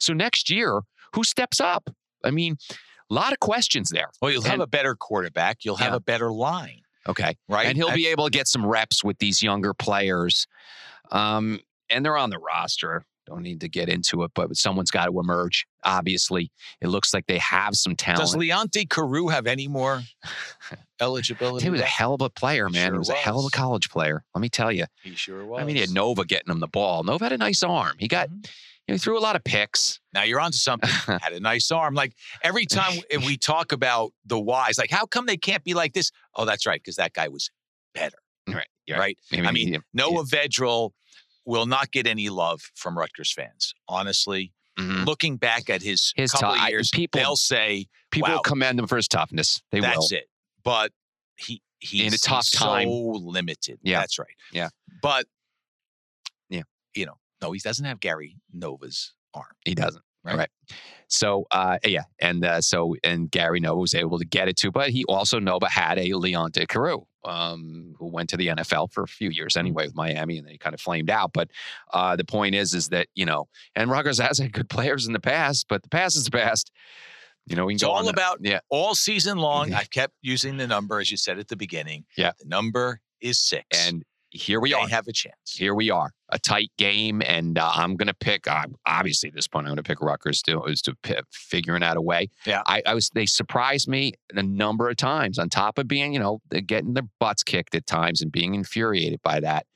So 0.00 0.12
next 0.12 0.50
year, 0.50 0.80
who 1.14 1.24
steps 1.24 1.60
up? 1.60 1.90
I 2.24 2.30
mean, 2.30 2.56
a 3.10 3.14
lot 3.14 3.32
of 3.32 3.38
questions 3.40 3.90
there. 3.90 4.08
Well, 4.20 4.30
you'll 4.32 4.42
have 4.42 4.60
a 4.60 4.66
better 4.66 4.94
quarterback. 4.96 5.58
You'll 5.64 5.76
have 5.76 5.92
Yeah. 5.92 5.96
a 5.96 6.00
better 6.00 6.32
line, 6.32 6.80
Okay, 7.08 7.36
right? 7.48 7.66
and 7.68 7.76
he'll 7.76 7.88
I- 7.90 7.94
be 7.94 8.08
able 8.08 8.24
to 8.24 8.30
get 8.30 8.48
some 8.48 8.66
reps 8.66 9.04
with 9.04 9.18
these 9.18 9.42
younger 9.42 9.72
players. 9.74 10.46
Um, 11.12 11.60
and 11.88 12.04
they're 12.04 12.16
on 12.16 12.30
the 12.30 12.38
roster. 12.38 13.04
Don't 13.26 13.42
need 13.42 13.60
to 13.60 13.68
get 13.68 13.88
into 13.88 14.22
it, 14.22 14.30
but 14.34 14.56
someone's 14.56 14.90
got 14.92 15.06
to 15.06 15.18
emerge. 15.18 15.66
Obviously, 15.84 16.50
it 16.80 16.86
looks 16.88 17.12
like 17.12 17.26
they 17.26 17.38
have 17.38 17.74
some 17.74 17.96
talent. 17.96 18.20
Does 18.20 18.36
Leonte 18.36 18.88
Carroo 18.88 19.28
have 19.32 19.46
any 19.48 19.66
more 19.68 20.02
eligibility? 21.00 21.64
He 21.64 21.70
was 21.70 21.80
a 21.80 21.84
hell 21.84 22.14
of 22.14 22.20
a 22.22 22.30
player, 22.30 22.68
man. 22.68 22.86
sure 22.86 22.94
he 22.94 22.98
was, 22.98 23.08
a 23.08 23.14
hell 23.14 23.40
of 23.40 23.46
a 23.46 23.50
college 23.50 23.90
player. 23.90 24.24
Let 24.34 24.40
me 24.40 24.48
tell 24.48 24.72
you. 24.72 24.86
He 25.02 25.14
sure 25.14 25.44
was. 25.44 25.60
I 25.60 25.64
mean, 25.64 25.76
he 25.76 25.80
had 25.80 25.90
Nova 25.90 26.24
getting 26.24 26.50
him 26.50 26.60
the 26.60 26.66
ball. 26.68 27.02
Nova 27.04 27.24
had 27.24 27.32
a 27.32 27.38
nice 27.38 27.62
arm. 27.62 27.96
He 27.98 28.08
got, 28.08 28.28
Mhm. 28.28 28.44
you 28.44 28.92
know, 28.92 28.94
he 28.94 28.98
threw 28.98 29.18
a 29.18 29.20
lot 29.20 29.36
of 29.36 29.44
picks. 29.44 30.00
Now 30.12 30.22
you're 30.22 30.40
onto 30.40 30.58
something. 30.58 30.88
had 31.20 31.32
a 31.32 31.40
nice 31.40 31.70
arm. 31.70 31.94
Like 31.94 32.12
every 32.42 32.66
time 32.66 32.98
we 33.26 33.36
talk 33.36 33.72
about 33.72 34.12
the 34.24 34.38
whys, 34.40 34.78
like 34.78 34.90
how 34.90 35.06
come 35.06 35.26
they 35.26 35.36
can't 35.36 35.64
be 35.64 35.74
like 35.74 35.92
this? 35.92 36.10
Oh, 36.34 36.44
that's 36.44 36.66
right, 36.66 36.80
because 36.80 36.96
that 36.96 37.12
guy 37.12 37.28
was 37.28 37.50
better, 37.94 38.18
Right. 38.48 38.68
yeah. 38.86 38.98
right? 38.98 39.18
I 39.32 39.40
I 39.40 39.50
mean, 39.52 39.68
yeah, 39.74 39.78
Noah 39.92 40.24
Vedral 40.24 40.90
will 41.46 41.66
not 41.66 41.90
get 41.92 42.06
any 42.06 42.28
love 42.28 42.60
from 42.74 42.98
Rutgers 42.98 43.32
fans. 43.32 43.72
Honestly, 43.88 44.52
mhm. 44.78 45.06
looking 45.06 45.36
back 45.36 45.70
at 45.70 45.80
his, 45.82 46.12
His 46.16 46.32
couple 46.32 46.48
I- 46.50 46.68
years, 46.68 46.90
people- 46.92 47.18
they'll 47.20 47.36
say 47.36 47.86
people 48.10 48.34
wow. 48.34 48.40
commend 48.40 48.78
him 48.78 48.86
for 48.86 48.96
his 48.96 49.08
toughness. 49.08 49.62
They 49.70 49.80
that's 49.80 50.10
will. 50.10 50.18
it. 50.18 50.28
But 50.64 50.92
he 51.36 51.62
he's 51.78 52.06
In 52.08 52.14
a 52.14 52.18
tough 52.18 52.50
time. 52.50 52.88
so 52.88 52.92
limited. 53.22 53.78
Yeah. 53.82 54.00
that's 54.00 54.18
right. 54.18 54.34
Yeah. 54.52 54.68
but 55.02 55.26
Yeah. 56.48 56.62
you 56.94 57.06
know, 57.06 57.18
no, 57.42 57.52
he 57.52 57.60
doesn't 57.60 57.84
have 57.84 58.00
Gary 58.00 58.36
Nova's 58.52 59.12
arm. 59.34 59.52
He 59.64 59.74
doesn't. 59.74 60.02
Right. 60.26 60.36
Right. 60.38 60.48
So, 61.08 61.46
uh, 61.52 61.78
yeah. 61.84 62.02
And 62.18 62.44
uh, 62.44 62.60
so, 62.60 62.96
and 63.04 63.30
Gary 63.30 63.60
Nova 63.60 63.80
was 63.80 63.94
able 63.94 64.18
to 64.18 64.24
get 64.24 64.48
it 64.48 64.56
too, 64.56 64.72
but 64.72 64.90
he 64.90 65.04
also, 65.04 65.38
Nova 65.38 65.68
had 65.68 65.98
a 65.98 66.10
Leonte 66.10 66.66
Carroo, 66.66 67.06
um, 67.24 67.94
who 67.98 68.08
went 68.08 68.28
to 68.30 68.36
the 68.36 68.48
NFL 68.48 68.92
for 68.92 69.04
a 69.04 69.06
few 69.06 69.30
years 69.30 69.52
Mm-hmm. 69.54 69.60
anyway 69.66 69.86
with 69.86 69.94
Miami 69.94 70.38
and 70.38 70.46
then 70.46 70.52
he 70.52 70.58
kind 70.58 70.74
of 70.74 70.80
flamed 70.80 71.08
out. 71.10 71.32
But 71.32 71.48
uh, 71.92 72.16
the 72.16 72.24
point 72.24 72.56
is, 72.56 72.74
is 72.74 72.88
that, 72.88 73.06
you 73.14 73.24
know, 73.24 73.46
and 73.76 73.88
Rutgers 73.90 74.18
has 74.18 74.38
had 74.38 74.52
good 74.52 74.68
players 74.68 75.06
in 75.06 75.12
the 75.12 75.20
past, 75.20 75.66
but 75.68 75.82
the 75.84 75.88
past 75.88 76.16
is 76.16 76.24
the 76.24 76.30
past. 76.32 76.72
You 77.46 77.54
know, 77.54 77.66
we 77.66 77.74
can 77.74 77.76
It's 77.76 77.84
go 77.84 77.90
all 77.90 77.98
on 77.98 78.04
the- 78.06 78.10
about 78.10 78.38
yeah. 78.40 78.58
all 78.68 78.96
season 78.96 79.38
long. 79.38 79.70
Mhm. 79.70 79.74
I've 79.76 79.90
kept 79.90 80.14
using 80.22 80.56
the 80.56 80.66
number 80.66 80.98
as 80.98 81.12
you 81.12 81.16
said 81.16 81.38
at 81.38 81.46
the 81.46 81.56
beginning. 81.56 82.04
Yeah. 82.16 82.32
the 82.40 82.48
number 82.48 83.00
is 83.20 83.38
six, 83.38 83.64
And 83.86 84.02
here 84.36 84.60
we 84.60 84.70
they 84.70 84.76
are. 84.76 84.88
have 84.88 85.06
a 85.08 85.12
chance. 85.12 85.34
Here 85.52 85.74
we 85.74 85.90
are, 85.90 86.12
a 86.30 86.38
tight 86.38 86.70
game, 86.78 87.22
and 87.24 87.58
uh, 87.58 87.70
I'm 87.74 87.96
going 87.96 88.08
to 88.08 88.14
pick. 88.14 88.46
Uh, 88.46 88.66
obviously, 88.86 89.28
at 89.28 89.34
this 89.34 89.46
point, 89.48 89.66
I'm 89.66 89.70
going 89.70 89.76
to 89.76 89.82
pick 89.82 90.00
Rutgers 90.00 90.42
to 90.42 90.62
is 90.64 90.82
to 90.82 90.94
p- 91.02 91.16
figuring 91.30 91.82
out 91.82 91.96
a 91.96 92.00
way. 92.02 92.28
Yeah. 92.46 92.62
I, 92.66 92.82
I 92.86 92.94
was. 92.94 93.10
They 93.10 93.26
surprised 93.26 93.88
me 93.88 94.12
a 94.34 94.42
number 94.42 94.88
of 94.88 94.96
times. 94.96 95.38
On 95.38 95.48
top 95.48 95.78
of 95.78 95.88
being, 95.88 96.12
you 96.12 96.18
know, 96.18 96.40
getting 96.66 96.94
their 96.94 97.08
butts 97.18 97.42
kicked 97.42 97.74
at 97.74 97.86
times 97.86 98.22
and 98.22 98.30
being 98.30 98.54
infuriated 98.54 99.20
by 99.22 99.40
that. 99.40 99.66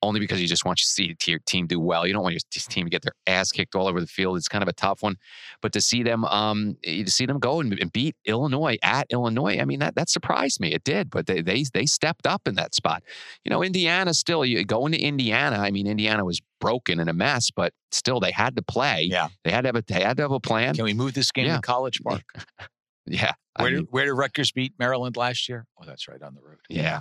Only 0.00 0.20
because 0.20 0.40
you 0.40 0.46
just 0.46 0.64
want 0.64 0.78
to 0.78 0.84
see 0.84 1.16
your 1.26 1.40
team 1.46 1.66
do 1.66 1.80
well. 1.80 2.06
You 2.06 2.12
don't 2.12 2.22
want 2.22 2.34
your 2.34 2.40
team 2.68 2.84
to 2.86 2.90
get 2.90 3.02
their 3.02 3.14
ass 3.26 3.50
kicked 3.50 3.74
all 3.74 3.88
over 3.88 4.00
the 4.00 4.06
field. 4.06 4.36
It's 4.36 4.48
kind 4.48 4.62
of 4.62 4.68
a 4.68 4.72
tough 4.72 5.02
one. 5.02 5.16
But 5.60 5.72
to 5.72 5.80
see 5.80 6.02
them, 6.04 6.24
um, 6.26 6.76
eh, 6.84 7.02
to 7.02 7.10
see 7.10 7.26
them 7.26 7.38
go 7.40 7.60
and, 7.60 7.76
and 7.80 7.92
beat 7.92 8.14
Illinois 8.24 8.78
at 8.82 9.06
Illinois, 9.10 9.58
I 9.60 9.64
mean 9.64 9.80
that 9.80 9.96
that 9.96 10.08
surprised 10.08 10.60
me. 10.60 10.72
It 10.72 10.84
did, 10.84 11.10
but 11.10 11.26
they 11.26 11.42
they 11.42 11.64
they 11.72 11.86
stepped 11.86 12.26
up 12.26 12.46
in 12.46 12.54
that 12.54 12.74
spot 12.74 13.02
you 13.44 13.50
know, 13.50 13.62
Indiana 13.62 14.12
still, 14.14 14.44
you 14.44 14.64
going 14.64 14.92
to 14.92 14.98
Indiana. 14.98 15.56
I 15.58 15.70
mean, 15.70 15.86
Indiana 15.86 16.24
was 16.24 16.40
broken 16.60 17.00
and 17.00 17.08
a 17.08 17.12
mess, 17.12 17.50
but 17.50 17.72
still 17.92 18.20
they 18.20 18.30
had 18.32 18.56
to 18.56 18.62
play. 18.62 19.08
Yeah. 19.10 19.28
They 19.44 19.50
had 19.50 19.62
to 19.62 19.68
have 19.68 19.76
a, 19.76 19.82
they 19.86 20.02
had 20.02 20.16
to 20.18 20.22
have 20.24 20.32
a 20.32 20.40
plan. 20.40 20.74
Can 20.74 20.84
we 20.84 20.94
move 20.94 21.14
this 21.14 21.30
game 21.32 21.46
Yeah. 21.46 21.56
to 21.56 21.62
College 21.62 22.00
Park? 22.02 22.22
Yeah. 23.10 23.32
I 23.56 23.64
mean, 23.64 23.72
did, 23.74 23.86
where 23.90 24.04
did 24.04 24.12
Rutgers 24.12 24.52
beat 24.52 24.74
Maryland 24.78 25.16
last 25.16 25.48
year? 25.48 25.64
Oh, 25.80 25.84
that's 25.86 26.08
right 26.08 26.20
on 26.22 26.34
the 26.34 26.42
road. 26.42 26.58
yeah. 26.68 27.00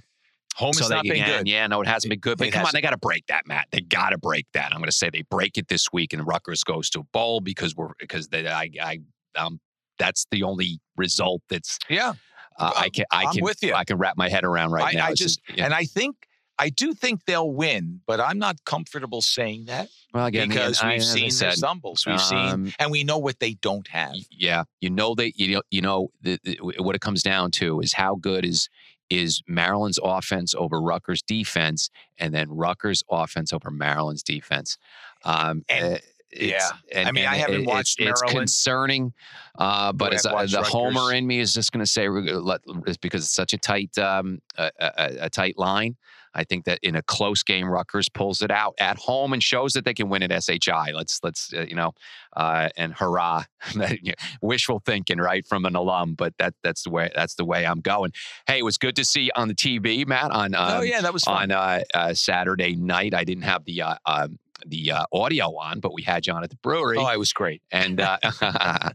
Home 0.57 0.73
so 0.73 0.85
has 0.85 0.89
not 0.89 1.03
been 1.03 1.11
again, 1.11 1.39
good. 1.39 1.47
Yeah, 1.47 1.67
no, 1.67 1.81
it 1.81 1.87
hasn't 1.87 2.09
been 2.09 2.19
good. 2.19 2.39
But 2.39 2.47
It 2.47 2.51
come 2.51 2.65
on, 2.65 2.71
they 2.73 2.81
got 2.81 2.89
to 2.89 2.97
break 2.97 3.27
that, 3.27 3.45
Matt. 3.45 3.67
They 3.71 3.79
got 3.79 4.09
to 4.09 4.17
break 4.17 4.47
that. 4.53 4.71
I'm 4.71 4.79
going 4.79 4.85
to 4.89 4.91
say 4.91 5.11
they 5.11 5.21
break 5.21 5.55
it 5.59 5.67
this 5.67 5.93
week, 5.93 6.13
and 6.13 6.25
Rutgers 6.25 6.63
goes 6.63 6.89
to 6.91 7.01
a 7.01 7.03
bowl 7.03 7.41
because 7.41 7.75
we're 7.75 7.89
because 7.99 8.29
they, 8.29 8.47
I, 8.47 8.71
I, 8.81 8.99
um, 9.35 9.59
that's 9.99 10.25
the 10.31 10.41
only 10.41 10.79
result 10.95 11.43
that's 11.47 11.77
Yeah, 11.89 12.13
uh, 12.57 12.71
I 12.75 12.89
can 12.89 13.05
I 13.11 13.25
I'm 13.25 13.33
can 13.35 13.43
with 13.43 13.61
you. 13.61 13.75
I 13.75 13.83
can 13.83 13.99
wrap 13.99 14.17
my 14.17 14.29
head 14.29 14.43
around 14.43 14.71
right 14.71 14.95
I, 14.95 14.97
now. 14.97 15.05
I 15.05 15.11
It's 15.11 15.19
just 15.19 15.41
yeah. 15.53 15.65
and 15.65 15.75
I 15.75 15.85
think 15.85 16.15
I 16.57 16.69
do 16.69 16.95
think 16.95 17.25
they'll 17.25 17.51
win, 17.51 18.01
but 18.07 18.19
I'm 18.19 18.39
not 18.39 18.55
comfortable 18.65 19.21
saying 19.21 19.65
that 19.65 19.89
well 20.11 20.25
again 20.25 20.49
because 20.49 20.81
I- 20.81 20.93
we've 20.93 21.01
I 21.01 21.03
seen 21.03 21.21
their 21.21 21.29
said, 21.29 21.53
stumbles. 21.53 22.03
We've 22.07 22.19
seen 22.19 22.37
um, 22.37 22.73
and 22.79 22.89
we 22.89 23.03
know 23.03 23.19
what 23.19 23.39
they 23.39 23.53
don't 23.53 23.87
have. 23.89 24.15
Yeah, 24.31 24.63
you 24.81 24.89
know 24.89 25.13
that 25.15 25.37
you 25.37 25.53
know 25.53 25.61
you 25.69 25.81
know 25.81 26.09
the, 26.21 26.39
the, 26.43 26.59
what 26.79 26.95
it 26.95 27.01
comes 27.01 27.21
down 27.21 27.51
to 27.51 27.79
is 27.81 27.93
how 27.93 28.15
good 28.15 28.43
is 28.43 28.69
is 29.09 29.41
Maryland's 29.47 29.99
offense 30.03 30.53
over 30.55 30.79
Rutgers 30.81 31.21
defense, 31.21 31.89
and 32.17 32.33
then 32.33 32.49
Rutgers 32.49 33.03
offense 33.09 33.53
over 33.53 33.69
Maryland's 33.71 34.23
defense. 34.23 34.77
Um, 35.23 35.63
And- 35.69 35.95
uh, 35.95 35.97
yeah. 36.33 36.69
and, 36.93 37.07
I 37.07 37.11
mean, 37.13 37.25
I 37.25 37.37
haven't 37.37 37.61
it- 37.61 37.67
watched 37.67 37.99
it's, 37.99 38.21
it's 38.21 38.31
concerning, 38.33 39.13
uh, 39.57 39.93
but 39.93 40.11
Boy, 40.23 40.29
uh, 40.29 40.45
the 40.45 40.61
homer 40.61 41.13
in 41.13 41.25
me 41.25 41.39
is 41.39 41.53
just 41.53 41.71
going 41.71 41.79
to 41.83 41.89
say, 41.89 42.09
let, 42.09 42.61
it's 42.85 42.97
because 42.97 43.23
it's 43.23 43.33
such 43.33 43.53
a 43.53 43.57
tight 43.57 43.97
um, 43.97 44.41
a, 44.57 44.69
a, 44.79 45.17
a 45.21 45.29
tight 45.29 45.57
line. 45.57 45.95
I 46.37 46.43
think 46.43 46.65
that 46.65 46.79
in 46.83 46.95
a 46.95 47.01
close 47.01 47.43
game, 47.43 47.67
Rutgers 47.67 48.07
pulls 48.09 48.41
it 48.41 48.51
out 48.51 48.75
at 48.79 48.97
home 48.97 49.33
and 49.33 49.41
shows 49.41 49.73
that 49.73 49.85
they 49.85 49.93
can 49.93 50.07
win 50.09 50.23
at 50.23 50.43
SHI. 50.43 50.91
Let's 50.93 51.19
let's 51.23 51.51
uh, 51.53 51.65
you 51.67 51.75
know, 51.75 51.93
uh, 52.35 52.69
and 52.77 52.93
hurrah! 52.93 53.43
That, 53.75 53.97
Wishful 54.41 54.81
thinking, 54.85 55.17
right, 55.17 55.45
from 55.45 55.65
an 55.65 55.75
alum, 55.75 56.15
but 56.15 56.33
that 56.39 56.53
that's 56.63 56.83
the 56.83 56.89
way 56.89 57.11
that's 57.13 57.35
the 57.35 57.45
way 57.45 57.65
I'm 57.65 57.81
going. 57.81 58.11
Hey, 58.47 58.59
it 58.59 58.63
was 58.63 58.77
good 58.77 58.95
to 58.95 59.05
see 59.05 59.23
you 59.23 59.31
on 59.35 59.47
the 59.47 59.55
TV, 59.55 60.07
Matt. 60.07 60.31
On 60.31 60.55
um, 60.55 60.71
oh 60.77 60.81
yeah, 60.81 61.01
that 61.01 61.13
was 61.13 61.23
fun. 61.23 61.51
on 61.51 61.51
uh, 61.51 61.83
uh, 61.93 62.13
Saturday 62.13 62.75
night, 62.75 63.13
I 63.13 63.23
didn't 63.23 63.43
have 63.43 63.65
the 63.65 63.81
uh, 63.81 63.95
um, 64.05 64.39
the 64.65 64.91
uh, 64.91 65.05
audio 65.13 65.55
on, 65.57 65.79
but 65.79 65.93
we 65.93 66.01
had 66.01 66.25
you 66.27 66.33
on 66.33 66.43
at 66.43 66.49
the 66.49 66.55
brewery. 66.57 66.97
oh, 66.97 67.07
it 67.07 67.19
was 67.19 67.33
great. 67.33 67.61
And 67.71 67.99
uh, 68.01 68.17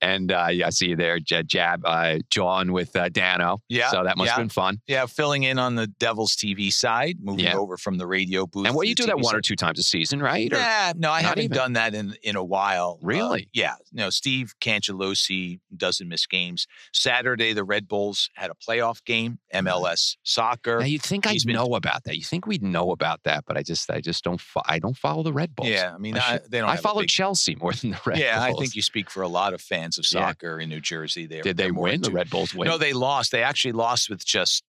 and 0.00 0.32
uh, 0.32 0.48
yeah, 0.50 0.66
I 0.66 0.70
see 0.70 0.88
you 0.88 0.96
there, 0.96 1.18
J- 1.18 1.42
Jab, 1.44 1.82
uh, 1.84 2.18
John 2.30 2.72
with 2.72 2.94
uh, 2.96 3.08
Dano. 3.08 3.58
Yeah, 3.68 3.90
so 3.90 4.04
that 4.04 4.16
must 4.16 4.26
yeah. 4.28 4.32
have 4.32 4.40
been 4.40 4.48
fun. 4.48 4.80
Yeah, 4.86 5.06
filling 5.06 5.42
in 5.44 5.58
on 5.58 5.74
the 5.74 5.86
Devils 5.86 6.36
TV 6.36 6.72
side, 6.72 7.16
moving 7.20 7.44
Yeah. 7.46 7.56
over 7.56 7.76
from 7.76 7.98
the 7.98 8.06
radio 8.06 8.46
booth. 8.46 8.66
And 8.66 8.74
what 8.74 8.86
you 8.88 8.94
do 8.94 9.06
that 9.06 9.16
TV 9.16 9.22
one 9.24 9.34
or 9.36 9.40
two 9.40 9.56
times 9.56 9.78
a 9.78 9.82
season, 9.82 10.20
right? 10.20 10.50
Nah, 10.50 10.92
no, 10.96 11.10
I 11.10 11.22
haven't 11.22 11.44
even? 11.44 11.56
done 11.56 11.72
that 11.74 11.94
in 11.94 12.14
in 12.22 12.36
a 12.36 12.44
while. 12.44 12.98
Uh, 13.02 13.06
Really? 13.06 13.48
yeah. 13.52 13.74
No, 13.92 14.10
Steve 14.10 14.54
Cangelosi 14.60 15.60
doesn't 15.76 16.08
miss 16.08 16.26
games. 16.26 16.66
Saturday, 16.92 17.52
the 17.52 17.64
Red 17.64 17.88
Bulls 17.88 18.30
had 18.34 18.50
a 18.50 18.54
playoff 18.54 19.04
game, 19.04 19.38
MLS 19.54 20.16
soccer. 20.22 20.78
Now 20.80 20.86
you'd 20.86 21.02
think 21.02 21.26
I'd 21.26 21.38
been- 21.44 21.54
know 21.56 21.74
about 21.74 22.04
that. 22.04 22.16
You 22.16 22.24
think 22.24 22.46
we'd 22.46 22.62
know 22.62 22.90
about 22.90 23.22
that, 23.24 23.44
but 23.46 23.56
I 23.56 23.62
just, 23.62 23.90
I 23.90 24.00
just 24.00 24.24
don't. 24.24 24.40
I 24.66 24.78
don't 24.78 24.96
follow 24.98 25.22
the 25.22 25.32
Red 25.32 25.54
Bulls. 25.56 25.68
yeah, 25.70 25.94
I 25.94 25.98
mean, 25.98 26.16
I 26.16 26.20
should- 26.38 26.50
they 26.50 26.58
don't. 26.60 26.68
I 26.68 26.76
follow 26.76 27.00
big- 27.00 27.08
Chelsea 27.08 27.54
more 27.54 27.72
than 27.72 27.90
the 27.90 27.96
Red 28.04 28.14
Bulls. 28.14 28.18
yeah, 28.20 28.42
I 28.42 28.52
think 28.52 28.74
you 28.74 28.82
speak 28.82 29.10
for 29.10 29.22
a 29.22 29.28
lot 29.28 29.54
of 29.54 29.60
fans 29.62 29.98
of 29.98 30.04
Yeah. 30.04 30.20
soccer 30.20 30.60
in 30.60 30.68
New 30.68 30.80
Jersey. 30.80 31.26
They're, 31.26 31.42
Did 31.42 31.56
they 31.56 31.70
win? 31.70 32.02
The 32.02 32.10
Red 32.10 32.28
Bulls 32.30 32.54
win. 32.54 32.68
No, 32.68 32.76
they 32.78 32.92
lost. 32.92 33.32
They 33.32 33.42
actually 33.42 33.72
lost 33.72 34.10
with 34.10 34.24
just 34.24 34.64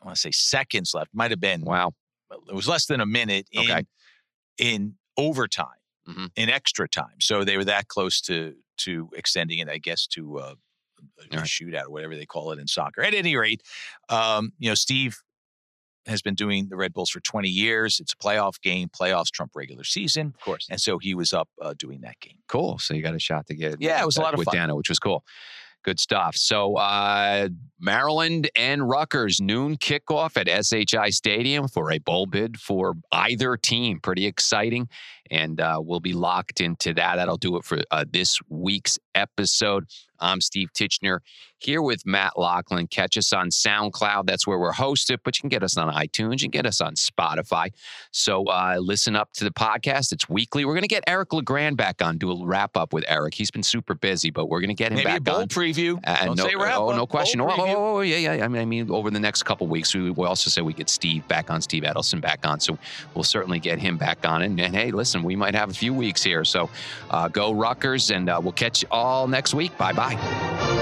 I 0.00 0.04
want 0.06 0.16
to 0.16 0.20
say 0.20 0.30
seconds 0.32 0.94
left. 0.94 1.10
Might 1.14 1.30
have 1.30 1.40
been. 1.40 1.60
wow. 1.62 1.92
It 2.48 2.54
was 2.54 2.66
less 2.66 2.86
than 2.86 3.00
a 3.00 3.06
minute 3.06 3.46
in 3.52 3.70
Okay. 3.70 3.82
in 4.58 4.96
overtime, 5.16 5.68
Mhm. 6.08 6.30
in 6.34 6.48
extra 6.48 6.88
time. 6.88 7.20
So 7.20 7.44
they 7.44 7.56
were 7.56 7.64
that 7.64 7.88
close 7.88 8.20
to 8.22 8.56
to 8.78 9.10
extending 9.14 9.58
it, 9.58 9.68
I 9.68 9.78
guess, 9.78 10.06
to 10.08 10.38
uh, 10.38 10.54
a, 11.20 11.22
a 11.22 11.26
All 11.32 11.38
right. 11.38 11.46
shootout 11.46 11.84
or 11.84 11.90
whatever 11.90 12.16
they 12.16 12.26
call 12.26 12.50
it 12.52 12.58
in 12.58 12.66
soccer. 12.66 13.02
At 13.02 13.14
any 13.14 13.36
rate, 13.36 13.62
um, 14.08 14.52
you 14.58 14.68
know, 14.70 14.74
Steve 14.74 15.22
has 16.06 16.22
been 16.22 16.34
doing 16.34 16.68
the 16.68 16.76
Red 16.76 16.92
Bulls 16.92 17.10
for 17.10 17.20
20 17.20 17.48
years. 17.48 18.00
It's 18.00 18.12
a 18.12 18.16
playoff 18.16 18.60
game. 18.60 18.88
Playoffs 18.88 19.30
trump 19.30 19.52
regular 19.54 19.84
season. 19.84 20.28
Of 20.28 20.40
course. 20.40 20.66
And 20.70 20.80
so 20.80 20.98
he 20.98 21.14
was 21.14 21.32
up 21.32 21.48
uh, 21.60 21.74
doing 21.78 22.00
that 22.02 22.18
game. 22.20 22.38
Cool. 22.48 22.78
So 22.78 22.94
you 22.94 23.02
got 23.02 23.14
a 23.14 23.20
shot 23.20 23.46
to 23.48 23.54
get 23.54 23.80
Yeah, 23.80 24.02
it 24.02 24.06
was 24.06 24.16
a 24.16 24.20
lot 24.20 24.34
of 24.34 24.38
with 24.38 24.46
fun. 24.46 24.56
Dano, 24.56 24.76
which 24.76 24.88
was 24.88 24.98
cool. 24.98 25.24
Good 25.84 25.98
stuff. 25.98 26.36
So 26.36 26.76
uh, 26.76 27.48
Maryland 27.80 28.48
and 28.54 28.88
Rutgers 28.88 29.40
noon 29.40 29.76
kickoff 29.76 30.36
at 30.36 30.64
SHI 30.64 31.10
Stadium 31.10 31.66
for 31.66 31.90
a 31.90 31.98
bowl 31.98 32.26
bid 32.26 32.60
for 32.60 32.94
either 33.10 33.56
team. 33.56 33.98
Pretty 33.98 34.26
exciting, 34.26 34.88
and 35.32 35.60
uh, 35.60 35.80
we'll 35.82 35.98
be 35.98 36.12
locked 36.12 36.60
into 36.60 36.92
that. 36.94 37.16
That'll 37.16 37.38
do 37.38 37.56
it 37.56 37.64
for 37.64 37.78
uh, 37.90 38.04
this 38.08 38.38
week's 38.48 38.98
episode. 39.14 39.86
I'm 40.20 40.40
Steve 40.40 40.68
Titchener 40.72 41.18
here 41.58 41.82
with 41.82 42.04
Matt 42.06 42.38
Loughlin. 42.38 42.86
Catch 42.86 43.16
us 43.16 43.32
on 43.32 43.50
SoundCloud. 43.50 44.26
That's 44.26 44.46
where 44.46 44.58
we're 44.58 44.72
hosted, 44.72 45.18
but 45.24 45.36
you 45.36 45.42
can 45.42 45.48
get 45.48 45.62
us 45.62 45.76
on 45.76 45.92
iTunes. 45.92 46.40
You 46.40 46.48
can 46.48 46.50
get 46.50 46.66
us 46.66 46.80
on 46.80 46.94
Spotify. 46.94 47.70
So 48.10 48.44
uh, 48.44 48.76
listen 48.78 49.16
up 49.16 49.32
to 49.34 49.44
the 49.44 49.50
podcast. 49.50 50.12
It's 50.12 50.28
weekly. 50.28 50.64
We're 50.64 50.74
going 50.74 50.82
to 50.82 50.88
get 50.88 51.04
Eric 51.06 51.32
LeGrand 51.32 51.76
back 51.76 52.02
on, 52.02 52.18
do 52.18 52.30
a 52.30 52.46
wrap 52.46 52.76
up 52.76 52.92
with 52.92 53.04
Eric. 53.08 53.34
He's 53.34 53.50
been 53.50 53.62
super 53.62 53.94
busy, 53.94 54.30
but 54.30 54.48
we're 54.48 54.60
going 54.60 54.68
to 54.68 54.74
get 54.74 54.92
him 54.92 54.98
Maybe 54.98 55.10
a 55.10 55.14
back 55.14 55.22
bowl 55.24 55.36
on. 55.36 55.48
preview. 55.48 56.00
Uh, 56.04 56.24
Don't 56.26 56.38
no, 56.38 56.46
say 56.46 56.54
wrap 56.54 56.78
oh, 56.78 56.90
up. 56.90 56.96
no 56.96 57.06
question. 57.06 57.40
Oh, 57.40 57.48
oh, 57.48 57.56
oh, 57.58 57.96
oh, 57.96 58.00
yeah, 58.00 58.34
yeah. 58.34 58.44
I 58.44 58.48
mean, 58.48 58.62
I 58.62 58.64
mean, 58.64 58.90
over 58.90 59.10
the 59.10 59.20
next 59.20 59.42
couple 59.44 59.66
weeks, 59.66 59.94
we 59.94 60.10
will 60.10 60.26
also 60.26 60.50
say 60.50 60.62
we 60.62 60.72
get 60.72 60.88
Steve 60.88 61.26
back 61.28 61.50
on, 61.50 61.60
Steve 61.60 61.82
Edelson 61.82 62.20
back 62.20 62.46
on. 62.46 62.60
So 62.60 62.78
we'll 63.14 63.24
certainly 63.24 63.58
get 63.58 63.78
him 63.78 63.96
back 63.96 64.26
on. 64.26 64.42
And, 64.42 64.60
and 64.60 64.74
hey, 64.74 64.90
listen, 64.90 65.21
we 65.22 65.36
might 65.36 65.54
have 65.54 65.70
a 65.70 65.74
few 65.74 65.94
weeks 65.94 66.22
here. 66.22 66.44
So 66.44 66.70
uh, 67.10 67.28
go 67.28 67.52
Rutgers, 67.52 68.10
and 68.10 68.28
uh, 68.28 68.40
we'll 68.42 68.52
catch 68.52 68.82
you 68.82 68.88
all 68.90 69.28
next 69.28 69.54
week. 69.54 69.76
Bye 69.78 69.92
bye. 69.92 70.81